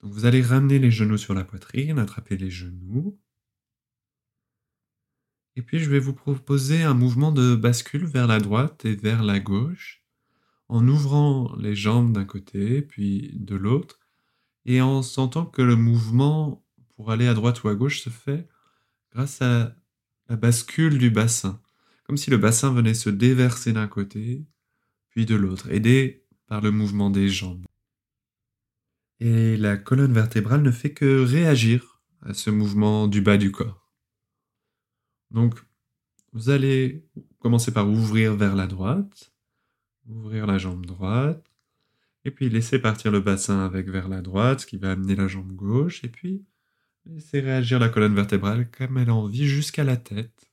Vous 0.00 0.24
allez 0.24 0.40
ramener 0.40 0.78
les 0.78 0.90
genoux 0.90 1.18
sur 1.18 1.34
la 1.34 1.44
poitrine, 1.44 1.98
attraper 1.98 2.38
les 2.38 2.50
genoux. 2.50 3.20
Et 5.56 5.60
puis 5.60 5.80
je 5.80 5.90
vais 5.90 5.98
vous 5.98 6.14
proposer 6.14 6.82
un 6.82 6.94
mouvement 6.94 7.30
de 7.30 7.56
bascule 7.56 8.06
vers 8.06 8.26
la 8.26 8.40
droite 8.40 8.86
et 8.86 8.96
vers 8.96 9.22
la 9.22 9.38
gauche 9.38 10.03
en 10.68 10.86
ouvrant 10.88 11.54
les 11.56 11.76
jambes 11.76 12.12
d'un 12.12 12.24
côté, 12.24 12.82
puis 12.82 13.32
de 13.34 13.54
l'autre, 13.54 14.00
et 14.64 14.80
en 14.80 15.02
sentant 15.02 15.46
que 15.46 15.62
le 15.62 15.76
mouvement 15.76 16.64
pour 16.96 17.10
aller 17.10 17.26
à 17.26 17.34
droite 17.34 17.62
ou 17.62 17.68
à 17.68 17.74
gauche 17.74 18.02
se 18.02 18.10
fait 18.10 18.48
grâce 19.12 19.42
à 19.42 19.76
la 20.28 20.36
bascule 20.36 20.98
du 20.98 21.10
bassin, 21.10 21.60
comme 22.04 22.16
si 22.16 22.30
le 22.30 22.38
bassin 22.38 22.72
venait 22.72 22.94
se 22.94 23.10
déverser 23.10 23.72
d'un 23.72 23.88
côté, 23.88 24.44
puis 25.10 25.26
de 25.26 25.34
l'autre, 25.34 25.70
aidé 25.70 26.26
par 26.46 26.60
le 26.60 26.70
mouvement 26.70 27.10
des 27.10 27.28
jambes. 27.28 27.64
Et 29.20 29.56
la 29.56 29.76
colonne 29.76 30.12
vertébrale 30.12 30.62
ne 30.62 30.70
fait 30.70 30.92
que 30.92 31.24
réagir 31.24 32.02
à 32.22 32.34
ce 32.34 32.50
mouvement 32.50 33.06
du 33.06 33.20
bas 33.20 33.36
du 33.36 33.52
corps. 33.52 33.90
Donc, 35.30 35.60
vous 36.32 36.50
allez 36.50 37.06
commencer 37.38 37.72
par 37.72 37.88
ouvrir 37.88 38.34
vers 38.34 38.56
la 38.56 38.66
droite, 38.66 39.33
Ouvrir 40.06 40.46
la 40.46 40.58
jambe 40.58 40.86
droite. 40.86 41.50
Et 42.24 42.30
puis 42.30 42.48
laisser 42.48 42.78
partir 42.78 43.10
le 43.12 43.20
bassin 43.20 43.64
avec 43.64 43.88
vers 43.88 44.08
la 44.08 44.22
droite, 44.22 44.60
ce 44.60 44.66
qui 44.66 44.78
va 44.78 44.92
amener 44.92 45.14
la 45.14 45.28
jambe 45.28 45.52
gauche. 45.52 46.02
Et 46.04 46.08
puis 46.08 46.44
laisser 47.06 47.40
réagir 47.40 47.78
la 47.78 47.88
colonne 47.88 48.14
vertébrale 48.14 48.70
comme 48.70 48.98
elle 48.98 49.10
a 49.10 49.14
envie 49.14 49.46
jusqu'à 49.46 49.84
la 49.84 49.96
tête, 49.96 50.50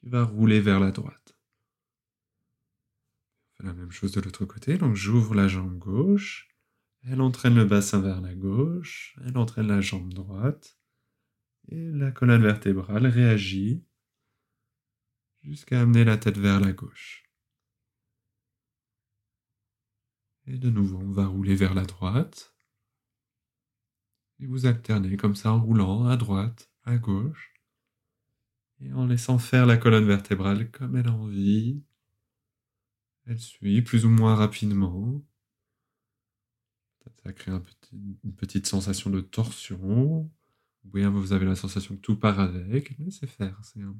qui 0.00 0.08
va 0.08 0.24
rouler 0.24 0.60
vers 0.60 0.80
la 0.80 0.90
droite. 0.90 1.36
On 3.52 3.56
fait 3.56 3.68
la 3.68 3.74
même 3.74 3.90
chose 3.90 4.12
de 4.12 4.20
l'autre 4.20 4.44
côté. 4.44 4.78
Donc 4.78 4.94
j'ouvre 4.94 5.34
la 5.34 5.48
jambe 5.48 5.78
gauche. 5.78 6.48
Elle 7.04 7.20
entraîne 7.20 7.54
le 7.54 7.64
bassin 7.64 8.00
vers 8.00 8.20
la 8.20 8.34
gauche. 8.34 9.16
Elle 9.24 9.36
entraîne 9.36 9.68
la 9.68 9.80
jambe 9.80 10.12
droite. 10.12 10.78
Et 11.68 11.90
la 11.90 12.10
colonne 12.10 12.42
vertébrale 12.42 13.06
réagit 13.06 13.84
jusqu'à 15.42 15.82
amener 15.82 16.04
la 16.04 16.16
tête 16.16 16.38
vers 16.38 16.60
la 16.60 16.72
gauche. 16.72 17.27
Et 20.50 20.56
de 20.56 20.70
nouveau, 20.70 20.96
on 20.96 21.10
va 21.10 21.26
rouler 21.26 21.54
vers 21.54 21.74
la 21.74 21.84
droite. 21.84 22.54
Et 24.40 24.46
vous 24.46 24.64
alternez 24.64 25.18
comme 25.18 25.36
ça 25.36 25.52
en 25.52 25.60
roulant 25.60 26.06
à 26.06 26.16
droite, 26.16 26.70
à 26.84 26.96
gauche. 26.96 27.52
Et 28.80 28.90
en 28.94 29.06
laissant 29.06 29.38
faire 29.38 29.66
la 29.66 29.76
colonne 29.76 30.06
vertébrale 30.06 30.70
comme 30.70 30.96
elle 30.96 31.08
a 31.08 31.12
envie. 31.12 31.82
Elle 33.26 33.38
suit 33.38 33.82
plus 33.82 34.06
ou 34.06 34.08
moins 34.08 34.34
rapidement. 34.34 35.22
Ça 37.24 37.32
crée 37.34 37.52
une 37.92 38.34
petite 38.34 38.66
sensation 38.66 39.10
de 39.10 39.20
torsion. 39.20 40.30
Oui, 40.94 41.04
vous 41.04 41.32
avez 41.34 41.44
la 41.44 41.56
sensation 41.56 41.94
que 41.96 42.00
tout 42.00 42.16
part 42.16 42.40
avec. 42.40 42.96
Laissez 42.98 43.26
faire. 43.26 43.60
C'est 43.64 43.82
un 43.82 43.94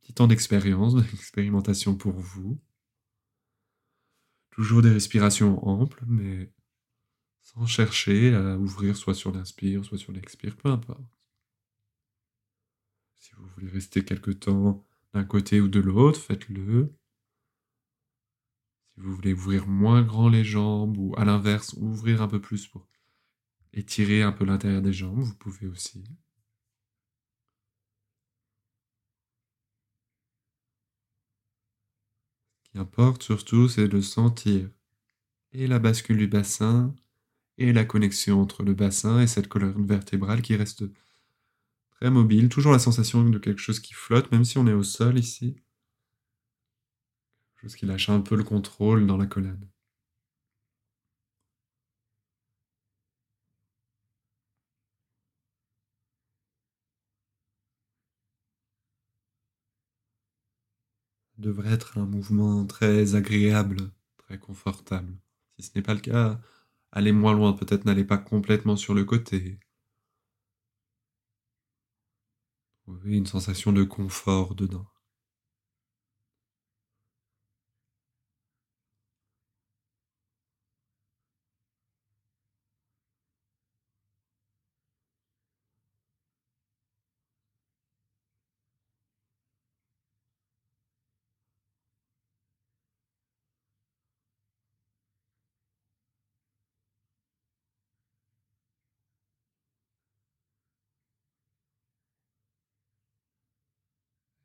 petit 0.00 0.14
temps 0.14 0.28
d'expérience, 0.28 0.94
d'expérimentation 1.10 1.94
pour 1.94 2.12
vous. 2.12 2.58
Toujours 4.54 4.82
des 4.82 4.90
respirations 4.90 5.66
amples, 5.66 6.04
mais 6.06 6.48
sans 7.42 7.66
chercher 7.66 8.32
à 8.36 8.56
ouvrir 8.56 8.96
soit 8.96 9.12
sur 9.12 9.32
l'inspire, 9.32 9.84
soit 9.84 9.98
sur 9.98 10.12
l'expire, 10.12 10.56
peu 10.56 10.68
importe. 10.68 11.02
Si 13.18 13.32
vous 13.34 13.48
voulez 13.48 13.68
rester 13.68 14.04
quelque 14.04 14.30
temps 14.30 14.86
d'un 15.12 15.24
côté 15.24 15.60
ou 15.60 15.66
de 15.66 15.80
l'autre, 15.80 16.20
faites-le. 16.20 16.94
Si 18.94 19.00
vous 19.00 19.12
voulez 19.12 19.32
ouvrir 19.32 19.66
moins 19.66 20.02
grand 20.02 20.28
les 20.28 20.44
jambes 20.44 20.96
ou 20.98 21.16
à 21.16 21.24
l'inverse, 21.24 21.72
ouvrir 21.72 22.22
un 22.22 22.28
peu 22.28 22.40
plus 22.40 22.68
pour 22.68 22.86
étirer 23.72 24.22
un 24.22 24.30
peu 24.30 24.44
l'intérieur 24.44 24.82
des 24.82 24.92
jambes, 24.92 25.18
vous 25.18 25.34
pouvez 25.34 25.66
aussi. 25.66 26.04
Importe 32.78 33.22
surtout, 33.22 33.68
c'est 33.68 33.88
de 33.88 34.00
sentir 34.00 34.68
et 35.52 35.66
la 35.66 35.78
bascule 35.78 36.18
du 36.18 36.26
bassin 36.26 36.94
et 37.58 37.72
la 37.72 37.84
connexion 37.84 38.40
entre 38.40 38.62
le 38.62 38.74
bassin 38.74 39.20
et 39.20 39.26
cette 39.26 39.48
colonne 39.48 39.86
vertébrale 39.86 40.42
qui 40.42 40.56
reste 40.56 40.84
très 41.92 42.10
mobile. 42.10 42.48
Toujours 42.48 42.72
la 42.72 42.78
sensation 42.78 43.28
de 43.28 43.38
quelque 43.38 43.60
chose 43.60 43.80
qui 43.80 43.94
flotte, 43.94 44.30
même 44.32 44.44
si 44.44 44.58
on 44.58 44.66
est 44.66 44.72
au 44.72 44.82
sol 44.82 45.18
ici. 45.18 45.56
Quelque 47.54 47.62
chose 47.62 47.76
qui 47.76 47.86
lâche 47.86 48.08
un 48.10 48.20
peu 48.20 48.36
le 48.36 48.44
contrôle 48.44 49.06
dans 49.06 49.16
la 49.16 49.26
colonne. 49.26 49.68
Devrait 61.44 61.72
être 61.74 61.98
un 61.98 62.06
mouvement 62.06 62.66
très 62.66 63.14
agréable, 63.14 63.90
très 64.16 64.38
confortable. 64.38 65.14
Si 65.58 65.66
ce 65.66 65.70
n'est 65.76 65.82
pas 65.82 65.94
le 65.94 66.00
cas, 66.00 66.40
allez 66.92 67.12
moins 67.12 67.34
loin, 67.34 67.52
peut-être 67.52 67.84
n'allez 67.84 68.04
pas 68.04 68.18
complètement 68.18 68.76
sur 68.76 68.94
le 68.94 69.04
côté. 69.04 69.58
Trouvez 72.84 73.16
une 73.16 73.26
sensation 73.26 73.72
de 73.72 73.84
confort 73.84 74.54
dedans. 74.54 74.86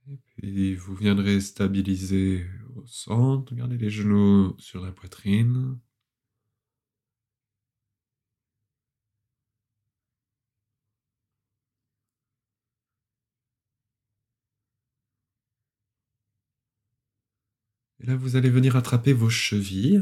Et 0.10 0.18
puis 0.26 0.76
vous 0.76 0.96
viendrez 0.96 1.40
stabiliser 1.40 2.46
au 2.76 2.86
centre, 2.86 3.54
gardez 3.56 3.78
les 3.78 3.90
genoux 3.90 4.56
sur 4.60 4.82
la 4.84 4.92
poitrine. 4.92 5.80
Et 18.02 18.06
là, 18.06 18.16
vous 18.16 18.36
allez 18.36 18.50
venir 18.50 18.76
attraper 18.76 19.14
vos 19.14 19.30
chevilles 19.30 20.02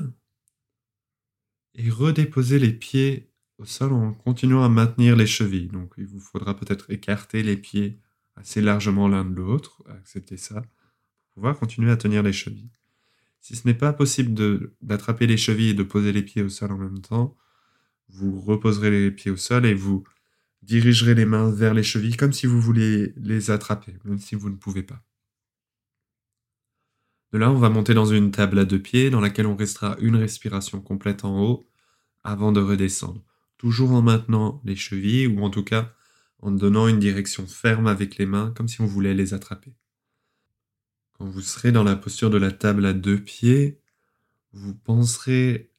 et 1.75 1.89
redéposer 1.89 2.59
les 2.59 2.73
pieds 2.73 3.31
au 3.57 3.65
sol 3.65 3.93
en 3.93 4.13
continuant 4.13 4.63
à 4.63 4.69
maintenir 4.69 5.15
les 5.15 5.27
chevilles. 5.27 5.67
Donc 5.69 5.93
il 5.97 6.05
vous 6.05 6.19
faudra 6.19 6.55
peut-être 6.55 6.91
écarter 6.91 7.43
les 7.43 7.57
pieds 7.57 7.99
assez 8.37 8.61
largement 8.61 9.07
l'un 9.07 9.25
de 9.25 9.35
l'autre, 9.35 9.83
accepter 9.89 10.37
ça, 10.37 10.61
pour 10.61 11.33
pouvoir 11.33 11.59
continuer 11.59 11.91
à 11.91 11.97
tenir 11.97 12.23
les 12.23 12.33
chevilles. 12.33 12.71
Si 13.41 13.55
ce 13.55 13.67
n'est 13.67 13.73
pas 13.73 13.93
possible 13.93 14.33
d'attraper 14.81 15.27
les 15.27 15.37
chevilles 15.37 15.69
et 15.69 15.73
de 15.73 15.83
poser 15.83 16.11
les 16.11 16.23
pieds 16.23 16.41
au 16.41 16.49
sol 16.49 16.71
en 16.71 16.77
même 16.77 17.01
temps, 17.01 17.35
vous 18.09 18.39
reposerez 18.39 18.89
les 18.89 19.11
pieds 19.11 19.31
au 19.31 19.37
sol 19.37 19.65
et 19.65 19.73
vous 19.73 20.03
dirigerez 20.61 21.15
les 21.15 21.25
mains 21.25 21.49
vers 21.51 21.73
les 21.73 21.83
chevilles 21.83 22.17
comme 22.17 22.33
si 22.33 22.45
vous 22.45 22.59
vouliez 22.59 23.13
les 23.17 23.51
attraper, 23.51 23.95
même 24.05 24.19
si 24.19 24.35
vous 24.35 24.49
ne 24.49 24.55
pouvez 24.55 24.83
pas. 24.83 25.01
De 27.33 27.37
là, 27.37 27.51
on 27.51 27.57
va 27.57 27.69
monter 27.69 27.93
dans 27.93 28.05
une 28.05 28.31
table 28.31 28.59
à 28.59 28.65
deux 28.65 28.81
pieds 28.81 29.09
dans 29.09 29.19
laquelle 29.19 29.47
on 29.47 29.55
restera 29.55 29.97
une 29.99 30.15
respiration 30.15 30.81
complète 30.81 31.25
en 31.25 31.41
haut 31.43 31.67
avant 32.23 32.51
de 32.51 32.61
redescendre, 32.61 33.23
toujours 33.57 33.91
en 33.91 34.01
maintenant 34.01 34.61
les 34.65 34.75
chevilles 34.75 35.27
ou 35.27 35.43
en 35.43 35.49
tout 35.49 35.63
cas 35.63 35.93
en 36.39 36.51
donnant 36.51 36.87
une 36.87 36.99
direction 36.99 37.47
ferme 37.47 37.87
avec 37.87 38.17
les 38.17 38.25
mains 38.25 38.51
comme 38.55 38.67
si 38.67 38.81
on 38.81 38.85
voulait 38.85 39.13
les 39.13 39.33
attraper. 39.33 39.75
Quand 41.13 41.25
vous 41.25 41.41
serez 41.41 41.71
dans 41.71 41.83
la 41.83 41.95
posture 41.95 42.29
de 42.29 42.37
la 42.37 42.51
table 42.51 42.85
à 42.85 42.93
deux 42.93 43.19
pieds, 43.19 43.81
vous 44.53 44.75
penserez 44.75 45.71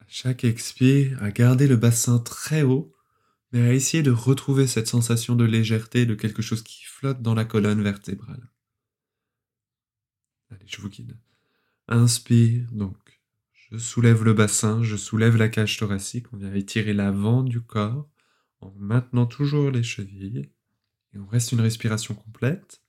à 0.00 0.04
chaque 0.06 0.44
expire 0.44 1.22
à 1.22 1.30
garder 1.30 1.66
le 1.66 1.76
bassin 1.76 2.18
très 2.18 2.62
haut, 2.62 2.92
mais 3.52 3.62
à 3.62 3.72
essayer 3.72 4.02
de 4.02 4.10
retrouver 4.10 4.66
cette 4.66 4.88
sensation 4.88 5.34
de 5.34 5.44
légèreté 5.44 6.06
de 6.06 6.14
quelque 6.14 6.42
chose 6.42 6.62
qui 6.62 6.84
flotte 6.84 7.22
dans 7.22 7.34
la 7.34 7.44
colonne 7.44 7.82
vertébrale. 7.82 8.50
Allez, 10.50 10.66
je 10.66 10.80
vous 10.80 10.88
guide. 10.88 11.16
Inspire, 11.88 12.70
donc. 12.72 12.96
Je 13.70 13.78
soulève 13.78 14.22
le 14.22 14.34
bassin, 14.34 14.82
je 14.82 14.96
soulève 14.96 15.38
la 15.38 15.48
cage 15.48 15.78
thoracique, 15.78 16.26
on 16.34 16.36
vient 16.36 16.52
étirer 16.52 16.92
l'avant 16.92 17.42
du 17.42 17.62
corps 17.62 18.11
en 18.62 18.72
maintenant 18.78 19.26
toujours 19.26 19.70
les 19.70 19.82
chevilles. 19.82 20.50
Et 21.14 21.18
on 21.18 21.26
reste 21.26 21.52
une 21.52 21.60
respiration 21.60 22.14
complète. 22.14 22.82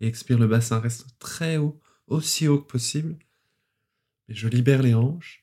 Et 0.00 0.06
expire, 0.06 0.38
le 0.38 0.48
bassin 0.48 0.80
reste 0.80 1.18
très 1.18 1.58
haut, 1.58 1.80
aussi 2.06 2.48
haut 2.48 2.60
que 2.60 2.66
possible. 2.66 3.18
Et 4.28 4.34
je 4.34 4.48
libère 4.48 4.82
les 4.82 4.94
hanches 4.94 5.42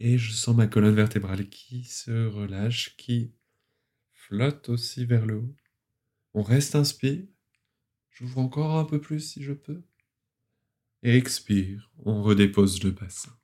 et 0.00 0.18
je 0.18 0.32
sens 0.32 0.54
ma 0.54 0.66
colonne 0.66 0.94
vertébrale 0.94 1.48
qui 1.48 1.84
se 1.84 2.26
relâche, 2.26 2.96
qui 2.96 3.32
flotte 4.12 4.68
aussi 4.68 5.04
vers 5.04 5.26
le 5.26 5.38
haut. 5.38 5.56
On 6.34 6.42
reste 6.42 6.74
inspire. 6.74 7.26
J'ouvre 8.10 8.38
encore 8.38 8.76
un 8.76 8.84
peu 8.84 9.00
plus 9.00 9.20
si 9.20 9.42
je 9.42 9.52
peux. 9.52 9.82
Et 11.02 11.16
expire, 11.16 11.90
on 12.04 12.22
redépose 12.22 12.82
le 12.82 12.90
bassin. 12.90 13.36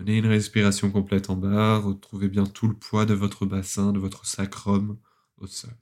Prenez 0.00 0.16
une 0.16 0.28
respiration 0.28 0.90
complète 0.90 1.28
en 1.28 1.36
bas, 1.36 1.76
retrouvez 1.76 2.28
bien 2.28 2.46
tout 2.46 2.66
le 2.66 2.74
poids 2.74 3.04
de 3.04 3.12
votre 3.12 3.44
bassin, 3.44 3.92
de 3.92 3.98
votre 3.98 4.24
sacrum 4.24 4.98
au 5.36 5.46
sol. 5.46 5.76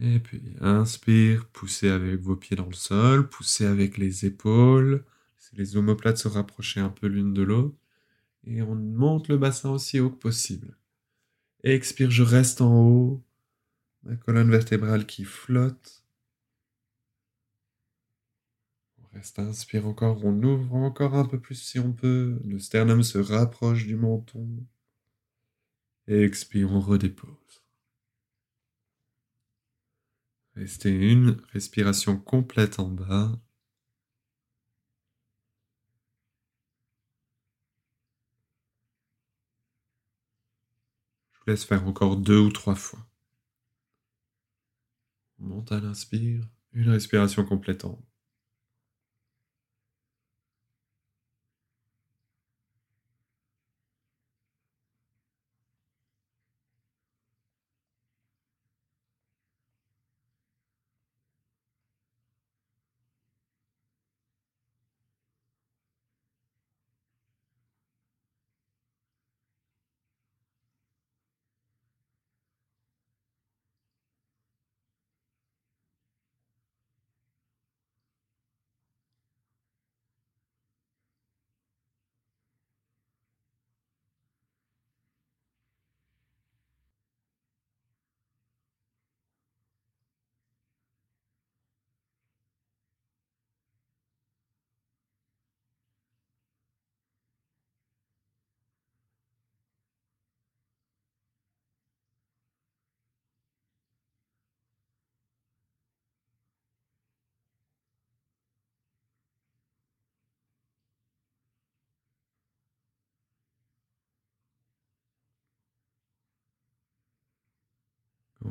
Et 0.00 0.20
puis 0.20 0.42
inspire, 0.60 1.48
poussez 1.48 1.88
avec 1.88 2.20
vos 2.20 2.36
pieds 2.36 2.58
dans 2.58 2.66
le 2.66 2.74
sol, 2.74 3.26
poussez 3.30 3.64
avec 3.64 3.96
les 3.96 4.26
épaules, 4.26 5.02
laissez 5.38 5.56
les 5.56 5.78
omoplates 5.78 6.18
se 6.18 6.28
rapprocher 6.28 6.80
un 6.80 6.90
peu 6.90 7.06
l'une 7.06 7.32
de 7.32 7.40
l'autre, 7.40 7.78
et 8.44 8.60
on 8.60 8.74
monte 8.74 9.28
le 9.28 9.38
bassin 9.38 9.70
aussi 9.70 9.98
haut 9.98 10.10
que 10.10 10.18
possible. 10.18 10.76
Expire, 11.64 12.10
je 12.10 12.22
reste 12.22 12.60
en 12.60 12.82
haut, 12.86 13.24
la 14.04 14.16
colonne 14.16 14.50
vertébrale 14.50 15.06
qui 15.06 15.24
flotte. 15.24 16.02
On 18.98 19.05
reste 19.16 19.38
inspire 19.38 19.86
encore, 19.86 20.24
on 20.24 20.42
ouvre 20.42 20.74
encore 20.74 21.14
un 21.14 21.24
peu 21.24 21.40
plus 21.40 21.54
si 21.54 21.78
on 21.78 21.92
peut. 21.92 22.38
Le 22.44 22.58
sternum 22.58 23.02
se 23.02 23.18
rapproche 23.18 23.86
du 23.86 23.96
menton. 23.96 24.46
Et 26.06 26.22
expire, 26.22 26.70
on 26.72 26.80
redépose. 26.80 27.64
Restez 30.54 30.90
une 30.90 31.42
respiration 31.52 32.18
complète 32.18 32.78
en 32.78 32.88
bas. 32.88 33.32
Je 41.32 41.38
vous 41.38 41.44
laisse 41.46 41.64
faire 41.64 41.86
encore 41.86 42.16
deux 42.16 42.38
ou 42.38 42.50
trois 42.50 42.74
fois. 42.74 43.06
On 45.38 45.44
monte 45.46 45.72
à 45.72 45.80
l'inspire, 45.80 46.48
une 46.72 46.88
respiration 46.90 47.44
complète 47.44 47.84
en 47.84 48.02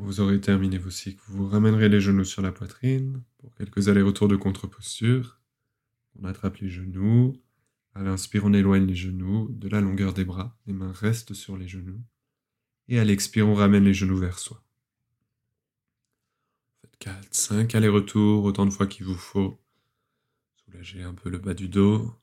vous 0.00 0.20
aurez 0.20 0.40
terminé 0.40 0.78
vos 0.78 0.90
cycles, 0.90 1.22
vous 1.28 1.48
ramènerez 1.48 1.88
les 1.88 2.00
genoux 2.00 2.24
sur 2.24 2.42
la 2.42 2.52
poitrine 2.52 3.22
pour 3.38 3.54
quelques 3.54 3.88
allers-retours 3.88 4.28
de 4.28 4.36
contre-posture. 4.36 5.40
On 6.20 6.24
attrape 6.24 6.58
les 6.58 6.70
genoux. 6.70 7.34
À 7.94 8.02
l'inspire, 8.02 8.44
on 8.44 8.52
éloigne 8.52 8.86
les 8.86 8.94
genoux 8.94 9.48
de 9.50 9.68
la 9.68 9.80
longueur 9.80 10.12
des 10.12 10.24
bras. 10.24 10.56
Les 10.66 10.72
mains 10.72 10.92
restent 10.92 11.34
sur 11.34 11.56
les 11.56 11.68
genoux. 11.68 12.00
Et 12.88 12.98
à 12.98 13.04
l'expire, 13.04 13.48
on 13.48 13.54
ramène 13.54 13.84
les 13.84 13.94
genoux 13.94 14.16
vers 14.18 14.38
soi. 14.38 14.62
Faites 16.80 16.96
4, 16.98 17.34
5 17.34 17.74
allers-retours, 17.74 18.44
autant 18.44 18.66
de 18.66 18.70
fois 18.70 18.86
qu'il 18.86 19.06
vous 19.06 19.14
faut. 19.14 19.58
Soulagez 20.64 21.02
un 21.02 21.14
peu 21.14 21.30
le 21.30 21.38
bas 21.38 21.54
du 21.54 21.68
dos. 21.68 22.14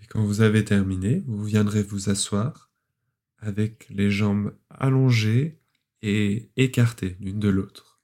Et 0.00 0.01
quand 0.12 0.22
vous 0.22 0.42
avez 0.42 0.62
terminé, 0.62 1.22
vous 1.26 1.42
viendrez 1.42 1.82
vous 1.82 2.10
asseoir 2.10 2.70
avec 3.38 3.88
les 3.88 4.10
jambes 4.10 4.54
allongées 4.68 5.58
et 6.02 6.50
écartées 6.56 7.16
l'une 7.18 7.40
de 7.40 7.48
l'autre. 7.48 8.02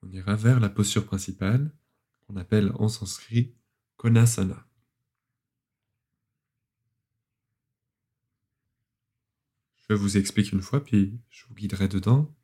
On 0.00 0.10
ira 0.10 0.36
vers 0.36 0.58
la 0.58 0.70
posture 0.70 1.04
principale, 1.04 1.70
qu'on 2.20 2.36
appelle 2.36 2.72
en 2.76 2.88
sanskrit 2.88 3.52
Konasana. 3.98 4.66
Je 9.90 9.92
vous 9.92 10.16
explique 10.16 10.52
une 10.52 10.62
fois, 10.62 10.82
puis 10.82 11.20
je 11.28 11.44
vous 11.44 11.54
guiderai 11.54 11.88
dedans. 11.88 12.34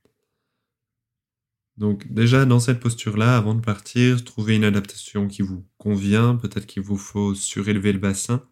Donc 1.77 2.07
déjà 2.13 2.45
dans 2.45 2.61
cette 2.61 2.81
posture-là, 2.81 3.37
avant 3.37 3.55
de 3.55 3.61
partir, 3.61 4.23
trouvez 4.25 4.57
une 4.57 4.65
adaptation 4.65 5.27
qui 5.29 5.43
vous 5.43 5.67
convient. 5.79 6.37
Peut-être 6.37 6.67
qu'il 6.67 6.83
vous 6.83 6.97
faut 6.97 7.35
surélever 7.35 7.93
le 7.93 7.99
bassin. 7.99 8.47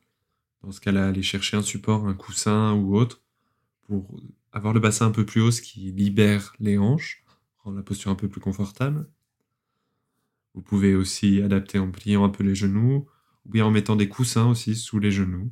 Dans 0.62 0.72
ce 0.72 0.80
cas-là, 0.80 1.08
allez 1.08 1.22
chercher 1.22 1.56
un 1.56 1.62
support, 1.62 2.06
un 2.06 2.14
coussin 2.14 2.72
ou 2.74 2.96
autre, 2.96 3.22
pour 3.82 4.20
avoir 4.52 4.72
le 4.74 4.80
bassin 4.80 5.06
un 5.06 5.10
peu 5.10 5.26
plus 5.26 5.40
haut, 5.40 5.50
ce 5.50 5.62
qui 5.62 5.92
libère 5.92 6.54
les 6.60 6.78
hanches, 6.78 7.24
rend 7.58 7.72
la 7.72 7.82
posture 7.82 8.10
un 8.10 8.14
peu 8.14 8.28
plus 8.28 8.40
confortable. 8.40 9.08
Vous 10.54 10.62
pouvez 10.62 10.94
aussi 10.94 11.40
adapter 11.42 11.78
en 11.78 11.90
pliant 11.90 12.24
un 12.24 12.28
peu 12.28 12.44
les 12.44 12.54
genoux, 12.54 13.08
ou 13.46 13.50
bien 13.50 13.66
en 13.66 13.70
mettant 13.70 13.96
des 13.96 14.08
coussins 14.08 14.48
aussi 14.48 14.76
sous 14.76 14.98
les 14.98 15.10
genoux. 15.10 15.50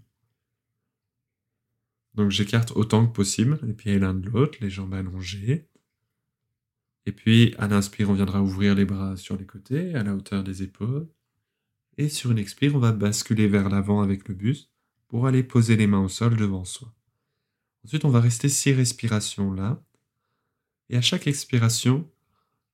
Donc 2.14 2.31
j'écarte 2.31 2.73
autant 2.73 3.07
que 3.07 3.12
possible 3.12 3.59
les 3.62 3.73
pieds 3.73 3.99
l'un 3.99 4.14
de 4.14 4.29
l'autre, 4.29 4.59
les 4.61 4.71
jambes 4.71 4.95
allongées. 4.95 5.70
Et 7.07 7.12
puis 7.12 7.55
à 7.59 7.68
l'inspire, 7.68 8.11
on 8.11 8.14
viendra 8.14 8.42
ouvrir 8.42 8.74
les 8.74 8.84
bras 8.84 9.16
sur 9.16 9.36
les 9.36 9.46
côtés, 9.46 9.94
à 9.94 10.03
la 10.03 10.14
hauteur 10.14 10.44
des 10.44 10.62
épaules. 10.62 11.09
Et 11.96 12.09
sur 12.09 12.30
une 12.30 12.38
expire, 12.38 12.74
on 12.76 12.78
va 12.78 12.92
basculer 12.92 13.48
vers 13.48 13.68
l'avant 13.68 14.01
avec 14.01 14.28
le 14.28 14.34
buste 14.34 14.70
pour 15.09 15.26
aller 15.26 15.42
poser 15.42 15.76
les 15.76 15.86
mains 15.86 16.03
au 16.03 16.09
sol 16.09 16.36
devant 16.36 16.64
soi. 16.64 16.94
Ensuite, 17.84 18.05
on 18.05 18.11
va 18.11 18.20
rester 18.20 18.48
six 18.48 18.72
respirations 18.72 19.53
là. 19.53 19.82
Et 20.88 20.96
à 20.96 21.01
chaque 21.01 21.26
expiration, 21.26 22.09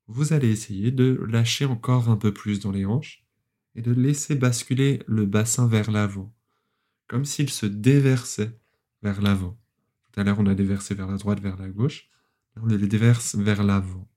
vous 0.09 0.33
allez 0.33 0.51
essayer 0.51 0.91
de 0.91 1.21
lâcher 1.29 1.65
encore 1.65 2.09
un 2.09 2.17
peu 2.17 2.33
plus 2.33 2.61
dans 2.61 2.71
les 2.71 2.85
hanches 2.85 3.25
et 3.75 3.83
de 3.83 3.93
laisser 3.93 4.35
basculer 4.35 5.03
le 5.07 5.27
bassin 5.27 5.67
vers 5.67 5.91
l'avant, 5.91 6.35
comme 7.09 7.25
s'il 7.25 7.51
se 7.51 7.67
déversait 7.67 8.59
vers 9.03 9.21
l'avant. 9.21 9.59
Tout 10.05 10.21
à 10.21 10.25
l'heure, 10.25 10.39
on 10.41 10.47
a 10.47 10.55
déversé 10.55 10.95
vers 10.95 11.09
la 11.09 11.19
droite, 11.19 11.41
vers 11.41 11.57
la 11.57 11.69
gauche. 11.69 12.09
On 12.57 12.67
le 12.67 12.79
déverse 12.79 13.35
vers 13.35 13.63
l'avant. 13.63 14.09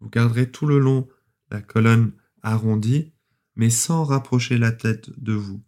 Vous 0.00 0.08
garderez 0.08 0.50
tout 0.50 0.66
le 0.66 0.78
long 0.78 1.08
la 1.50 1.60
colonne 1.60 2.12
arrondie, 2.42 3.12
mais 3.56 3.70
sans 3.70 4.04
rapprocher 4.04 4.58
la 4.58 4.72
tête 4.72 5.10
de 5.18 5.32
vous. 5.32 5.62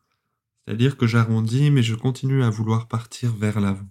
C'est-à-dire 0.65 0.97
que 0.97 1.07
j'arrondis, 1.07 1.71
mais 1.71 1.83
je 1.83 1.95
continue 1.95 2.43
à 2.43 2.51
vouloir 2.51 2.89
partir 2.89 3.35
vers 3.35 3.61
l'avant. 3.61 3.89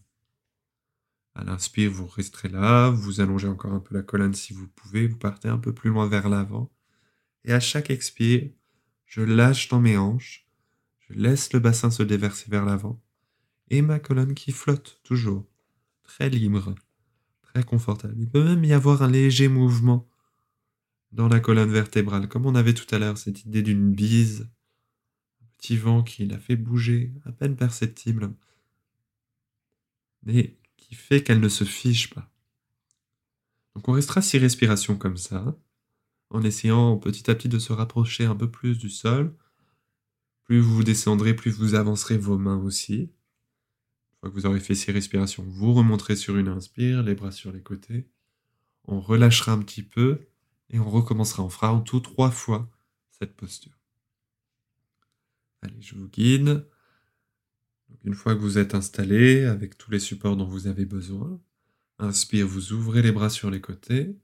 À 1.36 1.44
l'inspire, 1.44 1.92
vous 1.92 2.08
resterez 2.08 2.50
là, 2.50 2.90
vous 2.90 3.22
allongez 3.22 3.48
encore 3.48 3.74
un 3.74 3.80
peu 3.80 3.96
la 3.96 4.04
colonne 4.04 4.34
si 4.34 4.54
vous 4.54 4.68
pouvez, 4.68 5.08
vous 5.08 5.18
partez 5.18 5.48
un 5.48 5.58
peu 5.58 5.74
plus 5.74 5.90
loin 5.90 6.08
vers 6.08 6.30
l'avant. 6.30 6.72
Et 7.46 7.54
à 7.54 7.60
chaque 7.60 7.90
expire, 7.90 8.50
je 9.06 9.22
lâche 9.22 9.68
dans 9.70 9.80
mes 9.80 9.98
hanches, 9.98 10.48
je 11.00 11.14
laisse 11.14 11.54
le 11.54 11.60
bassin 11.60 11.92
se 11.92 12.04
déverser 12.04 12.50
vers 12.50 12.66
l'avant, 12.66 13.02
et 13.70 13.82
ma 13.82 14.00
colonne 14.00 14.34
qui 14.34 14.52
flotte 14.52 15.00
toujours, 15.04 15.46
très 16.04 16.30
libre, 16.30 16.76
très 17.42 17.64
confortable. 17.64 18.16
Il 18.18 18.30
peut 18.30 18.44
même 18.44 18.64
y 18.64 18.74
avoir 18.74 19.02
un 19.02 19.10
léger 19.10 19.48
mouvement 19.48 20.08
dans 21.12 21.28
la 21.28 21.40
colonne 21.40 21.72
vertébrale, 21.72 22.28
comme 22.28 22.46
on 22.46 22.56
avait 22.56 22.74
tout 22.74 22.94
à 22.94 23.00
l'heure 23.00 23.18
cette 23.18 23.44
idée 23.46 23.62
d'une 23.62 23.92
bise, 23.92 24.50
un 25.42 25.46
petit 25.58 25.78
vent 25.78 26.04
qui 26.04 26.26
la 26.26 26.40
fait 26.40 26.56
bouger, 26.56 27.14
à 27.26 27.32
peine 27.32 27.56
perceptible. 27.56 28.34
Mais 30.24 30.58
qui 30.78 30.96
fait 30.96 31.24
qu'elle 31.24 31.40
ne 31.40 31.50
se 31.50 31.64
fiche 31.64 32.10
pas. 32.10 32.30
Donc 33.76 33.88
on 33.88 33.94
restera 33.94 34.22
six 34.22 34.38
respirations 34.38 34.98
comme 34.98 35.18
ça, 35.18 35.58
en 36.30 36.44
essayant 36.44 36.98
petit 36.98 37.30
à 37.30 37.36
petit 37.36 37.50
de 37.50 37.60
se 37.60 37.74
rapprocher 37.74 38.26
un 38.26 38.36
peu 38.36 38.50
plus 38.50 38.78
du 38.78 38.90
sol. 38.90 39.36
Plus 40.44 40.60
vous 40.60 40.84
descendrez, 40.84 41.34
plus 41.34 41.52
vous 41.52 41.76
avancerez 41.76 42.18
vos 42.18 42.38
mains 42.38 42.58
aussi. 42.58 42.96
Une 42.96 43.10
fois 44.20 44.30
que 44.30 44.36
vous 44.36 44.46
aurez 44.46 44.60
fait 44.60 44.76
six 44.76 44.92
respirations, 44.92 45.44
vous 45.48 45.74
remonterez 45.74 46.16
sur 46.16 46.38
une 46.38 46.48
inspire, 46.48 47.04
les 47.04 47.16
bras 47.16 47.32
sur 47.32 47.52
les 47.52 47.62
côtés. 47.62 48.08
On 48.86 49.00
relâchera 49.00 49.54
un 49.54 49.60
petit 49.60 49.84
peu 49.84 50.20
et 50.72 50.80
on 50.80 50.90
recommencera. 50.90 51.44
On 51.44 51.50
fera 51.50 51.74
en 51.74 51.82
tout 51.82 52.00
trois 52.00 52.32
fois 52.32 52.70
cette 53.12 53.36
posture. 53.36 53.78
Allez, 55.62 55.82
je 55.82 55.96
vous 55.96 56.08
guide 56.08 56.66
une 58.04 58.16
fois 58.16 58.36
que 58.36 58.40
vous 58.40 58.58
êtes 58.58 58.74
installé 58.74 59.46
avec 59.46 59.78
tous 59.78 59.92
les 59.92 60.00
supports 60.00 60.36
dont 60.36 60.46
vous 60.46 60.68
avez 60.68 60.86
besoin, 60.86 61.40
inspire, 62.00 62.48
vous 62.48 62.74
ouvrez 62.74 63.02
les 63.02 63.12
bras 63.12 63.30
sur 63.30 63.52
les 63.52 63.62
côtés. 63.62 64.18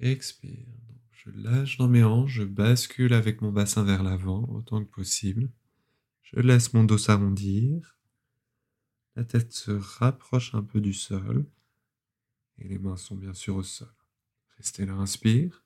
Expire. 0.00 0.66
je 1.12 1.30
lâche 1.30 1.78
dans 1.78 1.88
mes 1.88 2.02
hanches, 2.02 2.32
je 2.32 2.42
bascule 2.42 3.12
avec 3.14 3.40
mon 3.40 3.52
bassin 3.52 3.84
vers 3.84 4.02
l'avant 4.02 4.44
autant 4.50 4.84
que 4.84 4.90
possible. 4.90 5.48
Je 6.22 6.40
laisse 6.40 6.72
mon 6.72 6.84
dos 6.84 6.98
s'arrondir. 6.98 7.96
La 9.14 9.24
tête 9.24 9.52
se 9.52 9.70
rapproche 9.70 10.54
un 10.54 10.62
peu 10.62 10.80
du 10.80 10.92
sol. 10.92 11.46
Et 12.58 12.68
les 12.68 12.78
mains 12.78 12.96
sont 12.96 13.16
bien 13.16 13.34
sûr 13.34 13.56
au 13.56 13.62
sol. 13.62 13.92
Restez 14.62 14.86
là, 14.86 14.92
inspire. 14.92 15.64